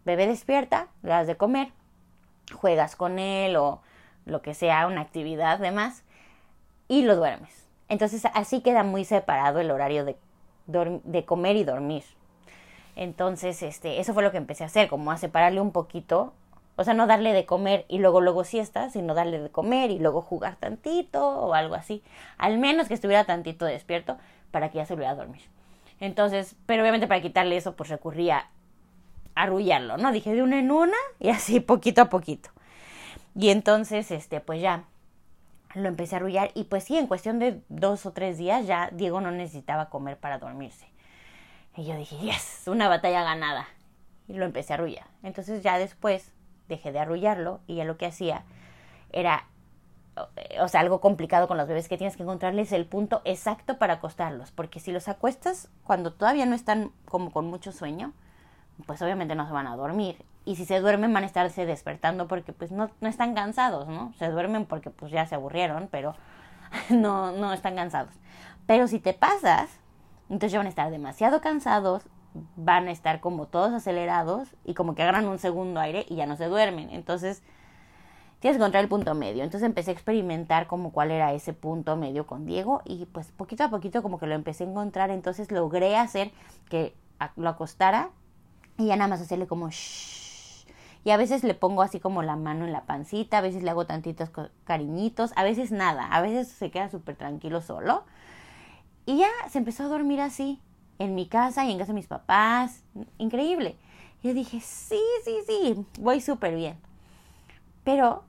bebé 0.05 0.27
despierta, 0.27 0.87
le 1.03 1.09
das 1.09 1.27
de 1.27 1.37
comer, 1.37 1.69
juegas 2.53 2.95
con 2.95 3.19
él 3.19 3.55
o 3.55 3.81
lo 4.25 4.41
que 4.41 4.53
sea, 4.53 4.87
una 4.87 5.01
actividad 5.01 5.59
de 5.59 5.71
más, 5.71 6.03
y 6.87 7.03
lo 7.03 7.15
duermes. 7.15 7.67
Entonces 7.89 8.25
así 8.33 8.61
queda 8.61 8.83
muy 8.83 9.05
separado 9.05 9.59
el 9.59 9.71
horario 9.71 10.05
de, 10.05 11.25
comer 11.25 11.55
y 11.55 11.63
dormir. 11.63 12.03
Entonces, 12.95 13.63
este, 13.63 13.99
eso 13.99 14.13
fue 14.13 14.23
lo 14.23 14.31
que 14.31 14.37
empecé 14.37 14.63
a 14.63 14.67
hacer, 14.67 14.89
como 14.89 15.11
a 15.11 15.17
separarle 15.17 15.61
un 15.61 15.71
poquito 15.71 16.33
o 16.81 16.83
sea, 16.83 16.93
no 16.93 17.05
darle 17.05 17.33
de 17.33 17.45
comer 17.45 17.85
y 17.89 17.99
luego 17.99 18.21
luego 18.21 18.43
siesta, 18.43 18.89
sino 18.89 19.13
darle 19.13 19.39
de 19.39 19.49
comer 19.49 19.91
y 19.91 19.99
luego 19.99 20.21
jugar 20.21 20.55
tantito 20.55 21.27
o 21.27 21.53
algo 21.53 21.75
así. 21.75 22.01
Al 22.37 22.57
menos 22.57 22.87
que 22.87 22.93
estuviera 22.93 23.23
tantito 23.25 23.65
despierto 23.65 24.17
para 24.51 24.69
que 24.69 24.77
ya 24.77 24.85
se 24.85 24.93
volviera 24.93 25.11
a 25.11 25.15
dormir. 25.15 25.41
Entonces, 25.99 26.55
pero 26.65 26.81
obviamente 26.81 27.07
para 27.07 27.21
quitarle 27.21 27.57
eso, 27.57 27.75
pues 27.75 27.89
recurría 27.89 28.49
arrullarlo, 29.35 29.97
¿no? 29.97 30.11
Dije 30.11 30.33
de 30.33 30.43
una 30.43 30.59
en 30.59 30.71
una 30.71 30.97
y 31.19 31.29
así 31.29 31.59
poquito 31.59 32.01
a 32.01 32.09
poquito. 32.09 32.49
Y 33.35 33.49
entonces, 33.49 34.11
este, 34.11 34.39
pues 34.39 34.61
ya 34.61 34.85
lo 35.73 35.87
empecé 35.87 36.15
a 36.15 36.17
arrullar 36.17 36.51
y 36.53 36.65
pues 36.65 36.83
sí, 36.83 36.97
en 36.97 37.07
cuestión 37.07 37.39
de 37.39 37.61
dos 37.69 38.05
o 38.05 38.11
tres 38.11 38.37
días 38.37 38.67
ya 38.67 38.89
Diego 38.91 39.21
no 39.21 39.31
necesitaba 39.31 39.89
comer 39.89 40.17
para 40.17 40.37
dormirse. 40.37 40.87
Y 41.75 41.85
yo 41.85 41.95
dije, 41.95 42.17
yes, 42.17 42.63
una 42.67 42.89
batalla 42.89 43.23
ganada. 43.23 43.67
Y 44.27 44.33
lo 44.33 44.45
empecé 44.45 44.73
a 44.73 44.75
arrullar. 44.75 45.07
Entonces 45.23 45.63
ya 45.63 45.77
después 45.77 46.31
dejé 46.67 46.91
de 46.91 46.99
arrullarlo 46.99 47.61
y 47.67 47.75
ya 47.75 47.85
lo 47.85 47.97
que 47.97 48.05
hacía 48.05 48.43
era, 49.11 49.47
o 50.61 50.67
sea, 50.67 50.81
algo 50.81 51.01
complicado 51.01 51.47
con 51.47 51.57
los 51.57 51.67
bebés 51.67 51.87
que 51.87 51.97
tienes 51.97 52.17
que 52.17 52.23
encontrarles 52.23 52.71
el 52.71 52.85
punto 52.85 53.21
exacto 53.25 53.77
para 53.77 53.95
acostarlos, 53.95 54.51
porque 54.51 54.79
si 54.79 54.91
los 54.91 55.07
acuestas 55.07 55.69
cuando 55.83 56.13
todavía 56.13 56.45
no 56.45 56.55
están 56.55 56.91
como 57.05 57.31
con 57.31 57.45
mucho 57.47 57.71
sueño, 57.71 58.13
pues 58.85 59.01
obviamente 59.01 59.35
no 59.35 59.45
se 59.45 59.53
van 59.53 59.67
a 59.67 59.75
dormir. 59.75 60.23
Y 60.43 60.55
si 60.55 60.65
se 60.65 60.79
duermen 60.79 61.13
van 61.13 61.23
a 61.23 61.27
estarse 61.27 61.65
despertando 61.65 62.27
porque 62.27 62.53
pues 62.53 62.71
no, 62.71 62.89
no 62.99 63.07
están 63.07 63.35
cansados, 63.35 63.87
¿no? 63.87 64.13
Se 64.17 64.29
duermen 64.29 64.65
porque 64.65 64.89
pues 64.89 65.11
ya 65.11 65.25
se 65.25 65.35
aburrieron, 65.35 65.87
pero 65.91 66.15
no, 66.89 67.31
no 67.31 67.53
están 67.53 67.75
cansados. 67.75 68.13
Pero 68.65 68.87
si 68.87 68.99
te 68.99 69.13
pasas, 69.13 69.69
entonces 70.29 70.53
ya 70.53 70.59
van 70.59 70.67
a 70.67 70.69
estar 70.69 70.89
demasiado 70.91 71.41
cansados, 71.41 72.03
van 72.55 72.87
a 72.87 72.91
estar 72.91 73.19
como 73.19 73.47
todos 73.47 73.73
acelerados 73.73 74.55
y 74.63 74.73
como 74.73 74.95
que 74.95 75.03
agarran 75.03 75.27
un 75.27 75.39
segundo 75.39 75.79
aire 75.79 76.05
y 76.09 76.15
ya 76.15 76.25
no 76.25 76.37
se 76.37 76.45
duermen. 76.45 76.89
Entonces, 76.89 77.43
tienes 78.39 78.57
que 78.57 78.63
encontrar 78.63 78.83
el 78.83 78.89
punto 78.89 79.13
medio. 79.13 79.43
Entonces 79.43 79.65
empecé 79.67 79.91
a 79.91 79.93
experimentar 79.93 80.67
como 80.67 80.91
cuál 80.91 81.11
era 81.11 81.33
ese 81.33 81.53
punto 81.53 81.95
medio 81.95 82.25
con 82.25 82.45
Diego 82.45 82.81
y 82.85 83.05
pues 83.05 83.31
poquito 83.31 83.63
a 83.63 83.69
poquito 83.69 84.01
como 84.01 84.19
que 84.19 84.25
lo 84.25 84.33
empecé 84.33 84.63
a 84.63 84.67
encontrar. 84.67 85.11
Entonces 85.11 85.51
logré 85.51 85.95
hacer 85.95 86.31
que 86.69 86.95
lo 87.35 87.49
acostara 87.49 88.09
y 88.81 88.87
ya 88.87 88.95
nada 88.95 89.07
más 89.07 89.21
hacerle 89.21 89.47
como 89.47 89.69
shh. 89.69 90.65
Y 91.03 91.09
a 91.09 91.17
veces 91.17 91.43
le 91.43 91.53
pongo 91.53 91.81
así 91.81 91.99
como 91.99 92.21
la 92.21 92.35
mano 92.35 92.65
en 92.65 92.71
la 92.71 92.85
pancita, 92.85 93.39
a 93.39 93.41
veces 93.41 93.63
le 93.63 93.71
hago 93.71 93.85
tantitos 93.85 94.29
cariñitos, 94.65 95.31
a 95.35 95.43
veces 95.43 95.71
nada, 95.71 96.05
a 96.05 96.21
veces 96.21 96.47
se 96.47 96.69
queda 96.69 96.89
súper 96.89 97.15
tranquilo 97.15 97.61
solo. 97.61 98.03
Y 99.05 99.17
ya 99.17 99.29
se 99.49 99.57
empezó 99.57 99.83
a 99.83 99.87
dormir 99.87 100.21
así 100.21 100.61
en 100.99 101.15
mi 101.15 101.27
casa 101.27 101.65
y 101.65 101.71
en 101.71 101.79
casa 101.79 101.91
de 101.91 101.95
mis 101.95 102.07
papás. 102.07 102.83
Increíble. 103.17 103.77
Yo 104.21 104.35
dije, 104.35 104.59
sí, 104.61 105.01
sí, 105.25 105.37
sí, 105.47 105.85
voy 105.99 106.21
súper 106.21 106.55
bien. 106.55 106.77
Pero, 107.83 108.23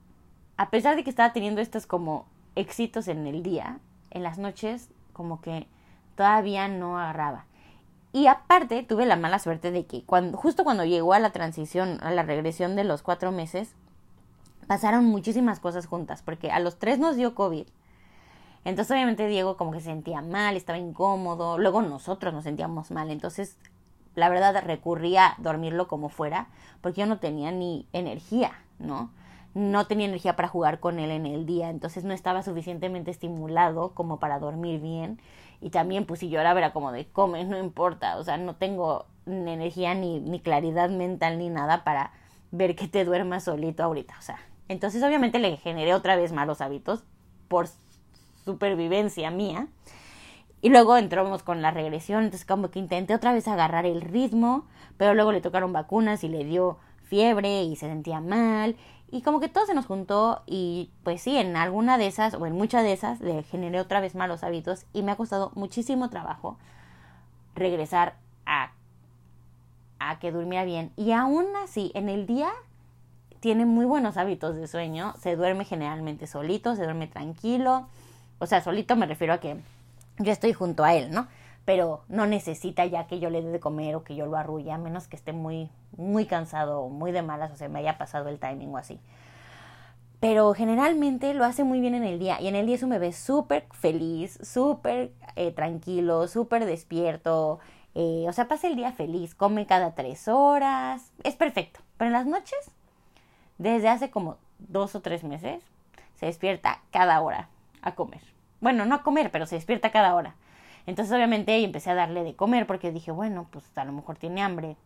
a 0.57 0.71
pesar 0.71 0.97
de 0.97 1.05
que 1.05 1.11
estaba 1.11 1.35
teniendo 1.35 1.61
estos 1.61 1.87
como 1.87 2.27
éxitos 2.55 3.09
en 3.09 3.27
el 3.27 3.43
día, 3.43 3.81
en 4.11 4.23
las 4.23 4.39
noches 4.39 4.89
como 5.13 5.43
que 5.43 5.67
todavía 6.17 6.69
no 6.69 6.99
agarraba. 6.99 7.45
Y 8.13 8.27
aparte 8.27 8.83
tuve 8.83 9.07
la 9.07 9.17
mala 9.17 9.39
suerte 9.39 9.71
de 9.71 9.87
que 9.87 10.05
cuando, 10.05 10.37
justo 10.37 10.65
cuando 10.65 10.85
llegó 10.85 11.15
a 11.15 11.19
la 11.19 11.31
transición, 11.31 11.99
a 12.03 12.11
la 12.11 12.23
regresión 12.23 12.77
de 12.77 12.85
los 12.85 13.03
cuatro 13.03 13.33
meses, 13.33 13.75
pasaron 14.67 15.05
muchísimas 15.05 15.61
cosas 15.61 15.87
juntas, 15.87 16.23
porque 16.23 16.51
a 16.51 16.61
los 16.61 16.79
tres 16.79 16.99
nos 16.99 17.17
dio 17.17 17.35
COVID 17.35 17.67
entonces 18.65 18.93
obviamente 18.93 19.27
Diego 19.27 19.57
como 19.57 19.73
que 19.73 19.81
se 19.81 19.87
sentía 19.87 20.23
mal, 20.23 20.57
estaba 20.57 20.79
incómodo, 20.79 21.59
luego 21.59 21.83
nosotros 21.83 22.33
nos 22.33 22.45
sentíamos 22.45 22.91
mal, 22.91 23.11
entonces 23.11 23.57
la 24.15 24.29
verdad 24.29 24.63
recurría 24.65 25.29
a 25.29 25.37
dormirlo 25.39 25.89
como 25.89 26.09
fuera, 26.09 26.49
porque 26.81 27.01
yo 27.01 27.07
no 27.07 27.19
tenía 27.19 27.51
ni 27.51 27.89
energía, 27.93 28.53
¿no? 28.79 29.11
No 29.55 29.87
tenía 29.87 30.07
energía 30.07 30.37
para 30.37 30.49
jugar 30.49 30.81
con 30.81 30.99
él 30.99 31.11
en 31.11 31.27
el 31.27 31.45
día, 31.45 31.71
entonces 31.71 32.05
no 32.05 32.15
estaba 32.15 32.43
suficientemente 32.43 33.11
estimulado 33.11 33.91
como 33.95 34.19
para 34.19 34.39
dormir 34.39 34.81
bien. 34.81 35.21
Y 35.63 35.71
también, 35.71 36.05
pues 36.05 36.21
si 36.21 36.29
lloraba 36.29 36.59
era 36.59 36.73
como 36.73 36.93
de 36.93 37.07
come, 37.07 37.45
no 37.45 37.57
importa, 37.57 38.19
o 38.19 38.25
sea, 38.25 38.37
no 38.37 38.57
tengo 38.57 39.07
ni 39.25 39.53
energía 39.53 39.95
ni, 39.95 40.19
ni 40.19 40.41
claridad 40.41 40.91
mental 40.91 41.39
ni 41.39 41.49
nada 41.49 41.85
para 41.85 42.11
ver 42.51 42.75
que 42.75 42.89
te 42.89 43.05
duermas 43.05 43.45
solito 43.45 43.85
ahorita, 43.85 44.15
o 44.19 44.23
sea. 44.23 44.39
Entonces 44.69 45.03
obviamente 45.03 45.39
le 45.39 45.57
generé 45.57 45.95
otra 45.95 46.17
vez 46.17 46.33
malos 46.33 46.61
hábitos 46.61 47.05
por 47.49 47.69
supervivencia 48.45 49.31
mía. 49.31 49.69
Y 50.61 50.71
luego 50.71 50.97
entramos 50.97 51.43
con 51.43 51.63
la 51.63 51.71
regresión, 51.71 52.25
entonces 52.25 52.47
como 52.47 52.71
que 52.71 52.79
intenté 52.79 53.15
otra 53.15 53.33
vez 53.33 53.49
agarrar 53.49 53.87
el 53.87 54.01
ritmo, 54.01 54.67
pero 54.97 55.15
luego 55.15 55.33
le 55.33 55.41
tocaron 55.41 55.73
vacunas 55.73 56.23
y 56.25 56.29
le 56.29 56.45
dio 56.45 56.79
fiebre 57.05 57.63
y 57.65 57.77
se 57.77 57.89
sentía 57.89 58.21
mal. 58.21 58.77
Y 59.13 59.23
como 59.23 59.39
que 59.39 59.49
todo 59.49 59.67
se 59.67 59.75
nos 59.75 59.87
juntó 59.87 60.43
y 60.47 60.91
pues 61.05 61.23
sí, 61.23 61.37
en 61.37 61.55
alguna 61.55 61.99
de 61.99 62.09
esas 62.09 62.35
o 62.35 62.47
en 62.47 62.55
muchas 62.55 62.83
de 62.83 62.93
esas 62.93 63.21
le 63.21 63.45
generé 63.45 63.79
otra 63.79 64.01
vez 64.01 64.17
malos 64.17 64.43
hábitos 64.43 64.87
y 64.93 65.03
me 65.03 65.13
ha 65.13 65.17
costado 65.17 65.53
muchísimo 65.55 66.11
trabajo 66.11 66.59
regresar 67.55 68.17
a, 68.47 68.73
a 70.01 70.19
que 70.19 70.33
durmiera 70.33 70.65
bien. 70.65 70.93
Y 70.97 71.13
aún 71.13 71.47
así, 71.63 71.93
en 71.95 72.09
el 72.09 72.27
día 72.27 72.51
tiene 73.39 73.67
muy 73.67 73.85
buenos 73.85 74.17
hábitos 74.17 74.57
de 74.57 74.67
sueño, 74.67 75.15
se 75.21 75.37
duerme 75.37 75.65
generalmente 75.65 76.27
solito, 76.27 76.75
se 76.75 76.83
duerme 76.83 77.07
tranquilo 77.07 77.87
o 78.43 78.47
sea, 78.47 78.61
solito 78.61 78.97
me 78.97 79.07
refiero 79.07 79.35
a 79.35 79.39
que 79.39 79.57
yo 80.19 80.33
estoy 80.33 80.53
junto 80.53 80.83
a 80.83 80.95
él, 80.95 81.13
¿no? 81.13 81.29
Pero 81.65 82.03
no 82.09 82.27
necesita 82.27 82.85
ya 82.87 83.07
que 83.07 83.21
yo 83.21 83.31
le 83.31 83.43
dé 83.43 83.51
de 83.51 83.61
comer 83.61 83.95
o 83.95 84.05
que 84.05 84.17
yo 84.17 84.27
lo 84.27 84.37
arrulle, 84.37 84.73
a 84.73 84.79
menos 84.79 85.07
que 85.07 85.17
esté 85.17 85.33
muy, 85.33 85.71
muy 85.97 86.27
cansado 86.27 86.81
o 86.81 86.89
muy 86.89 87.13
de 87.13 87.23
malas 87.23 87.53
o 87.53 87.57
se 87.57 87.69
me 87.69 87.79
haya 87.79 87.99
pasado 87.99 88.29
el 88.29 88.39
timing 88.39 88.75
o 88.75 88.79
así. 88.79 89.01
Pero 90.23 90.55
generalmente 90.55 91.35
lo 91.35 91.45
hace 91.45 91.65
muy 91.65 91.81
bien 91.81 91.95
en 91.95 92.05
el 92.05 92.19
día. 92.19 92.41
Y 92.41 92.47
en 92.47 92.55
el 92.55 92.67
día 92.67 92.77
es 92.77 92.83
un 92.85 92.91
bebé 92.91 93.13
súper 93.13 93.67
feliz, 93.73 94.39
súper 94.41 95.13
eh, 95.35 95.51
tranquilo, 95.51 96.29
súper 96.29 96.65
despierto. 96.65 97.59
Eh, 97.95 98.27
o 98.29 98.33
sea, 98.33 98.47
pasa 98.47 98.69
el 98.69 98.77
día 98.77 98.93
feliz, 98.93 99.35
come 99.35 99.67
cada 99.67 99.97
tres 99.97 100.29
horas. 100.29 101.13
Es 101.25 101.35
perfecto. 101.35 101.81
Pero 101.97 102.09
en 102.09 102.13
las 102.13 102.27
noches, 102.27 102.71
desde 103.59 103.89
hace 103.89 104.11
como 104.11 104.37
dos 104.59 104.95
o 104.95 105.01
tres 105.01 105.25
meses, 105.25 105.63
se 106.15 106.27
despierta 106.27 106.83
cada 106.93 107.21
hora 107.21 107.49
a 107.83 107.97
comer. 107.97 108.21
Bueno, 108.61 108.85
no 108.85 108.95
a 108.95 109.03
comer, 109.03 109.33
pero 109.33 109.47
se 109.47 109.57
despierta 109.57 109.91
cada 109.91 110.15
hora. 110.15 110.37
Entonces 110.87 111.15
obviamente 111.15 111.57
empecé 111.63 111.91
a 111.91 111.95
darle 111.95 112.25
de 112.25 112.35
comer 112.35 112.67
porque 112.67 112.93
dije, 112.93 113.11
bueno, 113.13 113.47
pues 113.51 113.65
a 113.77 113.85
lo 113.85 113.93
mejor 113.93 114.17
tiene 114.17 114.43
hambre. 114.43 114.77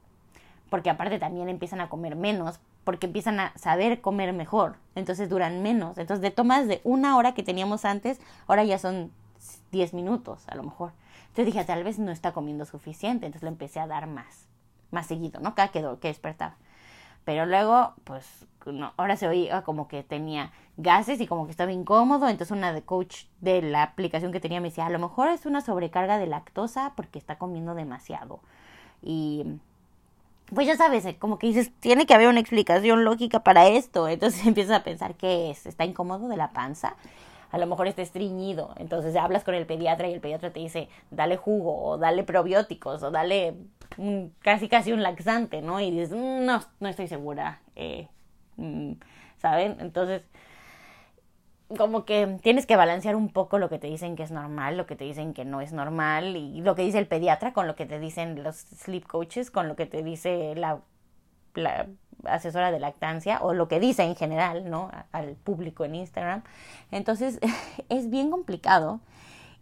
Porque 0.71 0.91
aparte 0.91 1.19
también 1.19 1.49
empiezan 1.49 1.81
a 1.81 1.89
comer 1.89 2.17
menos, 2.17 2.59
porque 2.85 3.07
empiezan 3.07 3.39
a 3.41 3.53
saber 3.57 4.01
comer 4.01 4.33
mejor. 4.33 4.77
Entonces 4.95 5.29
duran 5.29 5.63
menos. 5.63 5.97
Entonces 5.99 6.23
de 6.23 6.31
tomas 6.31 6.67
de 6.67 6.81
una 6.85 7.17
hora 7.17 7.35
que 7.35 7.43
teníamos 7.43 7.85
antes, 7.85 8.21
ahora 8.47 8.65
ya 8.65 8.79
son 8.79 9.13
10 9.71 9.95
minutos 9.95 10.45
a 10.49 10.55
lo 10.55 10.63
mejor. 10.63 10.93
Entonces 11.29 11.47
dije, 11.47 11.65
tal 11.65 11.85
vez 11.85 11.99
no 11.99 12.11
está 12.11 12.33
comiendo 12.33 12.65
suficiente. 12.65 13.27
Entonces 13.27 13.45
le 13.45 13.51
empecé 13.51 13.81
a 13.81 13.87
dar 13.87 14.07
más, 14.07 14.49
más 14.91 15.07
seguido, 15.07 15.41
¿no? 15.41 15.55
Cada 15.55 15.69
que, 15.69 15.85
que 16.01 16.09
despertaba. 16.09 16.57
Pero 17.27 17.45
luego, 17.45 17.93
pues, 18.05 18.47
no, 18.67 18.93
ahora 18.97 19.17
se 19.17 19.27
oía 19.27 19.63
como 19.63 19.89
que 19.89 20.05
tenía 20.05 20.53
gases 20.77 21.21
y 21.21 21.27
como 21.27 21.47
que 21.47 21.51
estaba 21.51 21.73
incómodo. 21.73 22.29
Entonces 22.29 22.57
una 22.57 22.73
de 22.73 22.83
coach 22.83 23.25
de 23.41 23.63
la 23.63 23.83
aplicación 23.83 24.31
que 24.31 24.39
tenía 24.39 24.61
me 24.61 24.69
decía, 24.69 24.87
a 24.87 24.91
lo 24.91 25.01
mejor 25.01 25.29
es 25.29 25.45
una 25.45 25.61
sobrecarga 25.61 26.19
de 26.19 26.29
lactosa 26.29 26.93
porque 26.95 27.19
está 27.19 27.37
comiendo 27.37 27.75
demasiado. 27.75 28.39
Y 29.03 29.45
pues 30.55 30.69
ya 30.69 30.77
sabes, 30.77 31.05
eh, 31.05 31.17
como 31.19 31.41
que 31.41 31.49
dices, 31.49 31.73
tiene 31.81 32.07
que 32.07 32.15
haber 32.15 32.29
una 32.29 32.39
explicación 32.39 33.05
lógica 33.05 33.41
para 33.41 33.67
esto. 33.67 34.07
Entonces 34.07 34.47
empiezas 34.47 34.81
a 34.81 34.85
pensar 34.85 35.17
qué 35.17 35.51
es, 35.51 35.67
está 35.67 35.85
incómodo 35.85 36.29
de 36.29 36.37
la 36.37 36.53
panza. 36.53 36.95
A 37.51 37.59
lo 37.59 37.67
mejor 37.67 37.87
está 37.87 38.03
estreñido. 38.03 38.75
Entonces 38.77 39.17
hablas 39.17 39.45
con 39.45 39.55
el 39.55 39.67
pediatra 39.67 40.09
y 40.09 40.13
el 40.15 40.21
pediatra 40.21 40.53
te 40.53 40.61
dice, 40.61 40.89
dale 41.11 41.37
jugo 41.37 41.83
o 41.83 41.99
dale 41.99 42.25
probióticos 42.25 43.03
o 43.03 43.11
dale 43.11 43.55
casi 44.41 44.69
casi 44.69 44.93
un 44.93 45.03
laxante, 45.03 45.63
¿no? 45.63 45.81
Y 45.81 45.91
dices, 45.91 46.13
mm, 46.13 46.45
no, 46.45 46.61
no 46.81 46.89
estoy 46.89 47.09
segura. 47.09 47.61
Eh, 47.77 48.09
mm", 48.57 48.93
¿Saben? 49.39 49.77
Entonces 49.81 50.23
como 51.77 52.05
que 52.05 52.39
tienes 52.43 52.67
que 52.67 52.77
balancear 52.77 53.17
un 53.17 53.29
poco 53.33 53.59
lo 53.59 53.69
que 53.69 53.79
te 53.79 53.89
dicen 53.89 54.15
que 54.15 54.23
es 54.23 54.31
normal, 54.31 54.77
lo 54.77 54.87
que 54.87 54.95
te 54.95 55.05
dicen 55.05 55.35
que 55.35 55.45
no 55.45 55.61
es 55.61 55.73
normal 55.73 56.37
y 56.37 56.61
lo 56.61 56.75
que 56.75 56.83
dice 56.83 56.99
el 56.99 57.09
pediatra 57.09 57.53
con 57.53 57.67
lo 57.67 57.75
que 57.75 57.87
te 57.87 57.99
dicen 57.99 58.43
los 58.45 58.57
sleep 58.57 59.07
coaches, 59.07 59.51
con 59.51 59.67
lo 59.67 59.75
que 59.75 59.87
te 59.87 60.03
dice 60.03 60.55
la, 60.55 60.81
asesora 62.25 62.71
de 62.71 62.81
lactancia 62.81 63.39
o 63.43 63.55
lo 63.55 63.69
que 63.69 63.81
dice 63.81 64.03
en 64.03 64.17
general, 64.17 64.71
¿no? 64.71 64.91
Al 65.13 65.35
público 65.35 65.85
en 65.85 65.95
Instagram. 65.95 66.43
Entonces 66.91 67.41
es 67.89 68.11
bien 68.11 68.31
complicado 68.31 69.01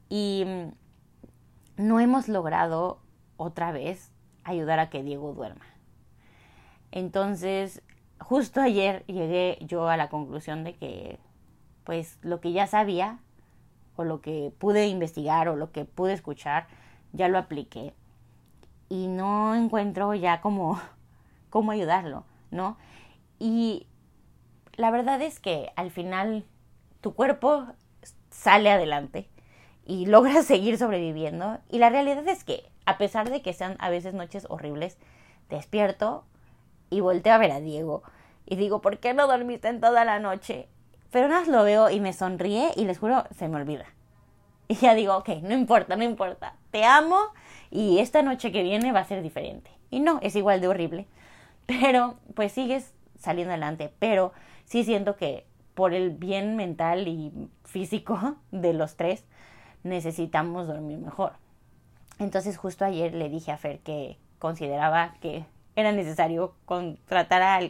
y 0.09 0.45
no 1.77 2.01
hemos 2.01 2.29
logrado 2.29 3.01
otra 3.37 3.73
vez 3.73 4.11
ayudar 4.45 4.79
a 4.79 4.91
que 4.91 5.03
Diego 5.03 5.33
duerma. 5.33 5.65
Entonces, 6.93 7.83
justo 8.21 8.61
ayer 8.61 9.05
llegué 9.07 9.59
yo 9.63 9.89
a 9.89 9.97
la 9.97 10.09
conclusión 10.09 10.63
de 10.63 10.75
que 10.75 11.19
pues 11.85 12.19
lo 12.23 12.41
que 12.41 12.53
ya 12.53 12.67
sabía 12.67 13.19
o 13.97 14.05
lo 14.05 14.21
que 14.21 14.53
pude 14.59 14.89
investigar 14.89 15.49
o 15.49 15.57
lo 15.57 15.71
que 15.71 15.85
pude 15.85 16.13
escuchar, 16.13 16.67
ya 17.13 17.29
lo 17.29 17.39
apliqué. 17.39 17.95
Y 18.89 19.07
no 19.07 19.55
encuentro 19.55 20.15
ya 20.15 20.41
cómo, 20.41 20.81
cómo 21.51 21.73
ayudarlo, 21.73 22.25
¿no? 22.55 22.79
Y 23.39 23.87
la 24.77 24.91
verdad 24.91 25.21
es 25.21 25.41
que 25.41 25.73
al 25.77 25.91
final 25.91 26.45
tu 27.01 27.15
cuerpo 27.15 27.67
sale 28.31 28.71
adelante 28.71 29.29
y 29.85 30.07
logra 30.07 30.43
seguir 30.43 30.79
sobreviviendo. 30.79 31.59
Y 31.69 31.79
la 31.79 31.91
realidad 31.91 32.27
es 32.29 32.45
que, 32.45 32.71
a 32.87 32.97
pesar 32.97 33.31
de 33.31 33.43
que 33.43 33.53
sean 33.53 33.77
a 33.81 33.91
veces 33.91 34.15
noches 34.15 34.47
horribles, 34.49 34.97
despierto 35.51 36.25
y 36.91 37.01
volteo 37.01 37.35
a 37.35 37.39
ver 37.39 37.51
a 37.51 37.61
Diego 37.61 38.03
y 38.47 38.57
digo, 38.57 38.81
¿por 38.81 38.99
qué 38.99 39.15
no 39.15 39.27
dormiste 39.27 39.69
en 39.69 39.81
toda 39.81 40.05
la 40.05 40.19
noche? 40.19 40.69
Pero 41.11 41.29
nada 41.29 41.47
lo 41.47 41.63
veo 41.65 41.91
y 41.91 42.01
me 42.01 42.13
sonríe 42.13 42.71
y 42.77 42.85
les 42.85 42.99
juro, 42.99 43.25
se 43.37 43.49
me 43.49 43.57
olvida. 43.57 43.87
Y 44.67 44.77
ya 44.77 44.95
digo, 44.95 45.15
ok, 45.17 45.29
no 45.43 45.53
importa, 45.53 45.95
no 45.95 46.05
importa. 46.05 46.55
Te 46.71 46.85
amo 46.85 47.19
y 47.71 47.99
esta 47.99 48.23
noche 48.23 48.51
que 48.51 48.63
viene 48.63 48.93
va 48.93 49.01
a 49.01 49.05
ser 49.05 49.23
diferente. 49.23 49.71
Y 49.91 50.01
no, 50.01 50.19
es 50.23 50.37
igual 50.37 50.63
de 50.63 50.69
horrible. 50.69 51.07
Pero 51.67 52.17
pues 52.35 52.53
sigues 52.53 52.93
saliendo 53.19 53.53
adelante. 53.53 53.93
Pero 53.99 54.33
sí 54.65 54.85
siento 54.85 55.17
que 55.17 55.47
por 55.75 55.93
el 55.93 56.11
bien 56.11 56.57
mental 56.57 57.09
y 57.09 57.33
físico 57.65 58.37
de 58.51 58.73
los 58.73 58.97
tres, 58.97 59.25
necesitamos 59.83 60.67
dormir 60.67 60.99
mejor. 60.99 61.33
Entonces 62.19 62.57
justo 62.57 62.85
ayer 62.85 63.15
le 63.15 63.29
dije 63.29 63.51
a 63.51 63.59
Fer 63.59 63.81
que 63.81 64.19
consideraba 64.39 65.15
que 65.21 65.45
era 65.77 65.91
necesario 65.91 66.55
contratar 66.65 67.43
a 67.43 67.61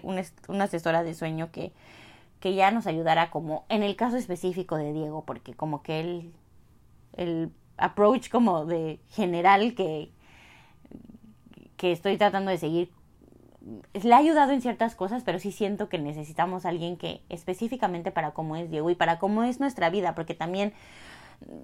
una 0.48 0.64
asesora 0.64 1.02
de 1.02 1.14
sueño 1.14 1.50
que 1.50 1.72
que 2.44 2.54
ya 2.54 2.70
nos 2.70 2.86
ayudará 2.86 3.30
como 3.30 3.64
en 3.70 3.82
el 3.82 3.96
caso 3.96 4.18
específico 4.18 4.76
de 4.76 4.92
Diego, 4.92 5.24
porque 5.24 5.54
como 5.54 5.82
que 5.82 6.00
él, 6.00 6.34
el 7.14 7.50
approach 7.78 8.28
como 8.28 8.66
de 8.66 9.00
general 9.08 9.74
que, 9.74 10.10
que 11.78 11.90
estoy 11.90 12.18
tratando 12.18 12.50
de 12.50 12.58
seguir, 12.58 12.90
le 13.92 14.14
ha 14.14 14.18
ayudado 14.18 14.52
en 14.52 14.60
ciertas 14.60 14.94
cosas, 14.94 15.22
pero 15.24 15.38
sí 15.38 15.52
siento 15.52 15.88
que 15.88 15.98
necesitamos 15.98 16.66
a 16.66 16.68
alguien 16.68 16.96
que 16.96 17.22
específicamente 17.28 18.10
para 18.10 18.32
cómo 18.32 18.56
es 18.56 18.70
Diego 18.70 18.90
y 18.90 18.94
para 18.94 19.18
cómo 19.18 19.42
es 19.42 19.60
nuestra 19.60 19.90
vida, 19.90 20.14
porque 20.14 20.34
también 20.34 20.72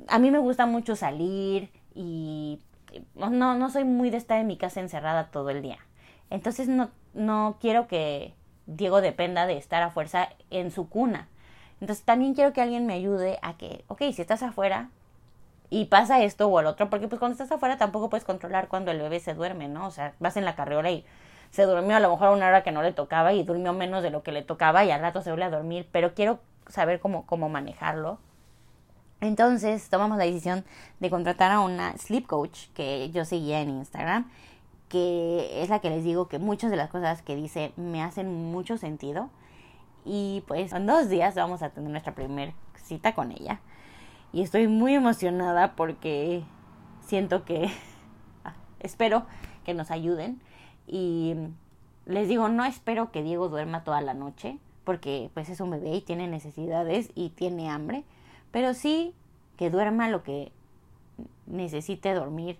a 0.09 0.19
mí 0.19 0.31
me 0.31 0.39
gusta 0.39 0.67
mucho 0.67 0.97
salir 0.97 1.71
y 1.95 2.61
no, 3.15 3.55
no 3.55 3.71
soy 3.71 3.85
muy 3.85 4.11
de 4.11 4.17
estar 4.17 4.39
en 4.39 4.47
mi 4.47 4.57
casa 4.57 4.81
encerrada 4.81 5.31
todo 5.31 5.51
el 5.51 5.63
día. 5.63 5.79
Entonces 6.31 6.69
no, 6.69 6.91
no 7.15 7.59
quiero 7.61 7.87
que 7.87 8.35
Diego 8.67 9.01
dependa 9.01 9.47
de 9.47 9.57
estar 9.57 9.83
a 9.83 9.91
fuerza 9.91 10.29
en 10.51 10.71
su 10.71 10.89
cuna. 10.89 11.29
Entonces 11.81 12.05
también 12.05 12.35
quiero 12.35 12.53
que 12.53 12.61
alguien 12.61 12.87
me 12.87 12.95
ayude 12.95 13.39
a 13.43 13.57
que, 13.57 13.85
ok, 13.89 14.03
si 14.13 14.23
estás 14.23 14.43
afuera 14.43 14.91
y 15.71 15.87
pasa 15.87 16.23
esto 16.23 16.49
o 16.49 16.61
el 16.61 16.67
otro, 16.67 16.91
porque 16.91 17.09
pues 17.09 17.19
cuando 17.19 17.33
estás 17.33 17.53
afuera 17.53 17.79
tampoco 17.79 18.11
puedes 18.11 18.25
controlar 18.25 18.69
cuando 18.69 18.91
el 18.91 18.99
bebé 18.99 19.21
se 19.21 19.35
duerme, 19.35 19.69
¿no? 19.69 19.87
O 19.87 19.91
sea, 19.91 20.15
vas 20.19 20.37
en 20.37 20.45
la 20.45 20.57
carriola 20.57 20.91
y 20.91 21.05
se 21.51 21.65
durmió 21.65 21.97
a 21.97 22.01
lo 22.01 22.11
mejor 22.11 22.29
a 22.29 22.33
una 22.33 22.49
hora 22.49 22.63
que 22.63 22.73
no 22.73 22.83
le 22.83 22.93
tocaba 22.93 23.33
y 23.33 23.43
durmió 23.43 23.73
menos 23.73 24.03
de 24.03 24.11
lo 24.11 24.23
que 24.23 24.33
le 24.33 24.43
tocaba 24.43 24.85
y 24.85 24.91
al 24.91 25.01
rato 25.01 25.23
se 25.23 25.31
vuelve 25.31 25.45
a 25.45 25.51
dormir, 25.51 25.89
pero 25.91 26.15
quiero 26.15 26.41
saber 26.69 27.01
cómo, 27.01 27.27
cómo 27.27 27.49
manejarlo. 27.49 28.19
Entonces 29.21 29.89
tomamos 29.91 30.17
la 30.17 30.25
decisión 30.25 30.65
de 30.99 31.11
contratar 31.11 31.51
a 31.53 31.61
una 31.61 31.97
sleep 31.99 32.27
coach 32.27 32.69
que 32.75 33.11
yo 33.11 33.25
seguía 33.25 33.61
en 33.61 33.71
Instagram 33.71 34.31
que 34.91 35.63
es 35.63 35.69
la 35.69 35.79
que 35.79 35.89
les 35.89 36.03
digo 36.03 36.27
que 36.27 36.41
muchas 36.41 36.71
de 36.71 36.77
las 36.77 36.91
cosas 36.91 37.23
que 37.23 37.37
dice 37.37 37.73
me 37.77 38.03
hacen 38.03 38.51
mucho 38.51 38.77
sentido. 38.77 39.31
Y 40.05 40.43
pues 40.49 40.73
en 40.73 40.85
dos 40.87 41.09
días 41.09 41.37
vamos 41.37 41.63
a 41.63 41.71
tener 41.71 41.89
nuestra 41.91 42.15
primera 42.15 42.53
cita 42.75 43.15
con 43.15 43.31
ella. 43.31 43.61
Y 44.33 44.43
estoy 44.43 44.67
muy 44.67 44.95
emocionada 44.95 45.77
porque 45.77 46.43
siento 47.07 47.45
que 47.45 47.71
espero 48.81 49.27
que 49.65 49.75
nos 49.75 49.93
ayuden. 49.93 50.43
Y 50.92 51.37
les 52.07 52.26
digo, 52.26 52.48
no 52.48 52.64
espero 52.64 53.12
que 53.12 53.22
Diego 53.22 53.48
duerma 53.48 53.85
toda 53.85 54.00
la 54.00 54.12
noche, 54.12 54.59
porque 54.83 55.31
pues 55.35 55.48
es 55.48 55.61
un 55.61 55.70
bebé 55.70 55.94
y 55.94 56.00
tiene 56.00 56.26
necesidades 56.26 57.12
y 57.14 57.29
tiene 57.29 57.70
hambre, 57.70 58.03
pero 58.50 58.74
sí 58.74 59.14
que 59.57 59.70
duerma 59.70 60.09
lo 60.09 60.24
que 60.24 60.50
necesite 61.46 62.12
dormir 62.12 62.59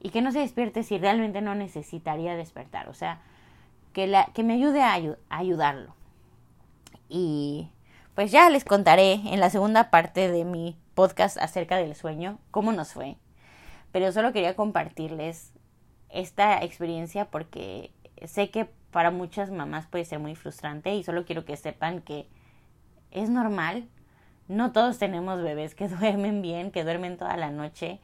y 0.00 0.10
que 0.10 0.22
no 0.22 0.30
se 0.30 0.38
despierte 0.38 0.84
si 0.84 0.98
realmente 0.98 1.40
no 1.40 1.56
necesitaría 1.56 2.36
despertar. 2.36 2.88
O 2.88 2.94
sea, 2.94 3.20
que, 3.92 4.06
la, 4.06 4.26
que 4.26 4.44
me 4.44 4.54
ayude 4.54 4.82
a, 4.82 4.96
ayudarlo. 5.28 5.94
Y 7.08 7.70
pues 8.14 8.30
ya 8.30 8.48
les 8.50 8.64
contaré 8.64 9.14
en 9.14 9.40
la 9.40 9.50
segunda 9.50 9.90
parte 9.90 10.30
de 10.30 10.44
mi 10.44 10.76
podcast 10.94 11.38
acerca 11.38 11.76
del 11.76 11.96
sueño 11.96 12.38
cómo 12.52 12.70
nos 12.70 12.92
fue. 12.92 13.16
Pero 13.90 14.12
solo 14.12 14.32
quería 14.32 14.54
compartirles 14.54 15.50
esta 16.10 16.62
experiencia 16.62 17.26
porque 17.26 17.90
sé 18.26 18.50
que 18.50 18.66
para 18.90 19.10
muchas 19.10 19.50
mamás 19.50 19.86
puede 19.86 20.04
ser 20.04 20.18
muy 20.18 20.34
frustrante 20.34 20.94
y 20.94 21.02
solo 21.02 21.24
quiero 21.24 21.44
que 21.44 21.56
sepan 21.56 22.00
que 22.00 22.26
es 23.10 23.30
normal. 23.30 23.88
No 24.48 24.72
todos 24.72 24.98
tenemos 24.98 25.42
bebés 25.42 25.74
que 25.74 25.88
duermen 25.88 26.42
bien, 26.42 26.70
que 26.70 26.84
duermen 26.84 27.16
toda 27.16 27.36
la 27.36 27.50
noche 27.50 28.00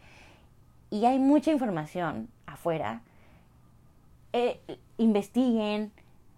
y 0.91 1.07
hay 1.07 1.19
mucha 1.19 1.51
información 1.51 2.29
afuera. 2.47 3.03
Eh, 4.33 4.61
investiguen, 4.99 5.93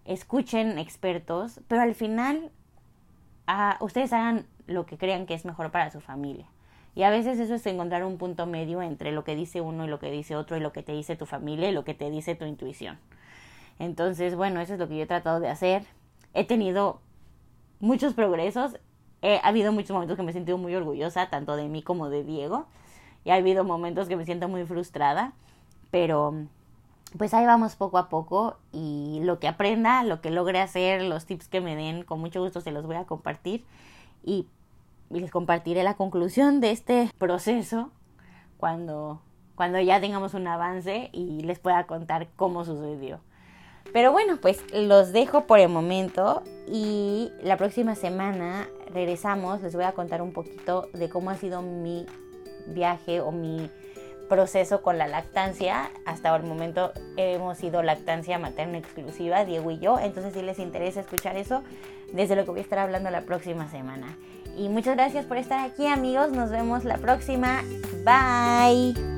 escuchen 0.05 0.79
expertos, 0.79 1.59
pero 1.67 1.81
al 1.81 1.95
final 1.95 2.51
ah, 3.47 3.77
ustedes 3.81 4.13
hagan 4.13 4.45
lo 4.65 4.85
que 4.85 4.97
crean 4.97 5.25
que 5.25 5.33
es 5.33 5.45
mejor 5.45 5.71
para 5.71 5.91
su 5.91 5.99
familia. 5.99 6.47
Y 6.97 7.03
a 7.03 7.11
veces 7.11 7.39
eso 7.39 7.53
es 7.53 7.63
encontrar 7.67 8.03
un 8.03 8.17
punto 8.17 8.47
medio 8.47 8.81
entre 8.81 9.11
lo 9.11 9.23
que 9.23 9.35
dice 9.35 9.61
uno 9.61 9.85
y 9.85 9.87
lo 9.87 9.99
que 9.99 10.09
dice 10.09 10.35
otro 10.35 10.57
y 10.57 10.59
lo 10.59 10.73
que 10.73 10.81
te 10.81 10.93
dice 10.93 11.15
tu 11.15 11.27
familia 11.27 11.69
y 11.69 11.71
lo 11.71 11.83
que 11.83 11.93
te 11.93 12.09
dice 12.09 12.33
tu 12.33 12.45
intuición. 12.45 12.97
Entonces, 13.77 14.35
bueno, 14.35 14.59
eso 14.61 14.73
es 14.73 14.79
lo 14.79 14.87
que 14.87 14.97
yo 14.97 15.03
he 15.03 15.05
tratado 15.05 15.39
de 15.39 15.47
hacer. 15.47 15.85
He 16.33 16.43
tenido 16.43 16.99
muchos 17.79 18.15
progresos. 18.15 18.79
ha 19.21 19.47
habido 19.47 19.71
muchos 19.71 19.91
momentos 19.91 20.17
que 20.17 20.23
me 20.23 20.31
he 20.31 20.33
sentido 20.33 20.57
muy 20.57 20.73
orgullosa, 20.73 21.29
tanto 21.29 21.55
de 21.55 21.67
mí 21.67 21.83
como 21.83 22.09
de 22.09 22.23
Diego 22.23 22.65
y 23.27 23.29
ha 23.29 23.35
habido 23.35 23.63
momentos 23.63 24.07
que 24.07 24.15
me 24.15 24.25
siento 24.25 24.47
muy 24.47 24.65
frustrada, 24.65 25.33
pero 25.91 26.33
pues 27.17 27.33
ahí 27.33 27.45
vamos 27.45 27.75
poco 27.75 27.97
a 27.97 28.09
poco 28.09 28.57
y 28.71 29.19
lo 29.21 29.37
que 29.37 29.47
aprenda, 29.47 30.03
lo 30.03 30.21
que 30.21 30.31
logre 30.31 30.61
hacer, 30.61 31.03
los 31.03 31.25
tips 31.25 31.47
que 31.47 31.61
me 31.61 31.75
den, 31.75 32.03
con 32.03 32.21
mucho 32.21 32.41
gusto 32.41 32.61
se 32.61 32.71
los 32.71 32.87
voy 32.87 32.95
a 32.95 33.03
compartir 33.03 33.65
y, 34.23 34.47
y 35.09 35.19
les 35.19 35.31
compartiré 35.31 35.83
la 35.83 35.95
conclusión 35.95 36.59
de 36.59 36.71
este 36.71 37.09
proceso 37.17 37.91
cuando, 38.57 39.21
cuando 39.55 39.79
ya 39.79 39.99
tengamos 40.01 40.33
un 40.33 40.47
avance 40.47 41.09
y 41.13 41.41
les 41.41 41.59
pueda 41.59 41.85
contar 41.85 42.27
cómo 42.35 42.65
sucedió. 42.65 43.19
Pero 43.93 44.11
bueno, 44.11 44.37
pues 44.41 44.61
los 44.73 45.13
dejo 45.13 45.45
por 45.45 45.59
el 45.59 45.69
momento 45.69 46.43
y 46.67 47.31
la 47.41 47.57
próxima 47.57 47.95
semana 47.95 48.67
regresamos, 48.93 49.61
les 49.61 49.75
voy 49.75 49.85
a 49.85 49.93
contar 49.93 50.21
un 50.21 50.33
poquito 50.33 50.89
de 50.93 51.09
cómo 51.09 51.29
ha 51.29 51.35
sido 51.35 51.61
mi 51.61 52.05
viaje 52.67 53.21
o 53.21 53.31
mi 53.31 53.71
proceso 54.27 54.81
con 54.81 54.97
la 54.97 55.07
lactancia. 55.07 55.89
Hasta 56.05 56.35
el 56.35 56.43
momento 56.43 56.91
hemos 57.15 57.57
sido 57.57 57.81
lactancia 57.81 58.37
materna 58.37 58.77
exclusiva, 58.77 59.45
Diego 59.45 59.71
y 59.71 59.79
yo. 59.79 59.99
Entonces, 59.99 60.33
si 60.33 60.41
les 60.41 60.59
interesa 60.59 60.99
escuchar 60.99 61.37
eso, 61.37 61.63
desde 62.13 62.35
lo 62.35 62.43
que 62.43 62.51
voy 62.51 62.59
a 62.59 62.63
estar 62.63 62.79
hablando 62.79 63.09
la 63.09 63.21
próxima 63.21 63.69
semana. 63.69 64.17
Y 64.57 64.69
muchas 64.69 64.95
gracias 64.95 65.25
por 65.25 65.37
estar 65.37 65.63
aquí 65.63 65.85
amigos. 65.85 66.31
Nos 66.31 66.49
vemos 66.49 66.83
la 66.83 66.97
próxima. 66.97 67.61
Bye. 68.03 69.16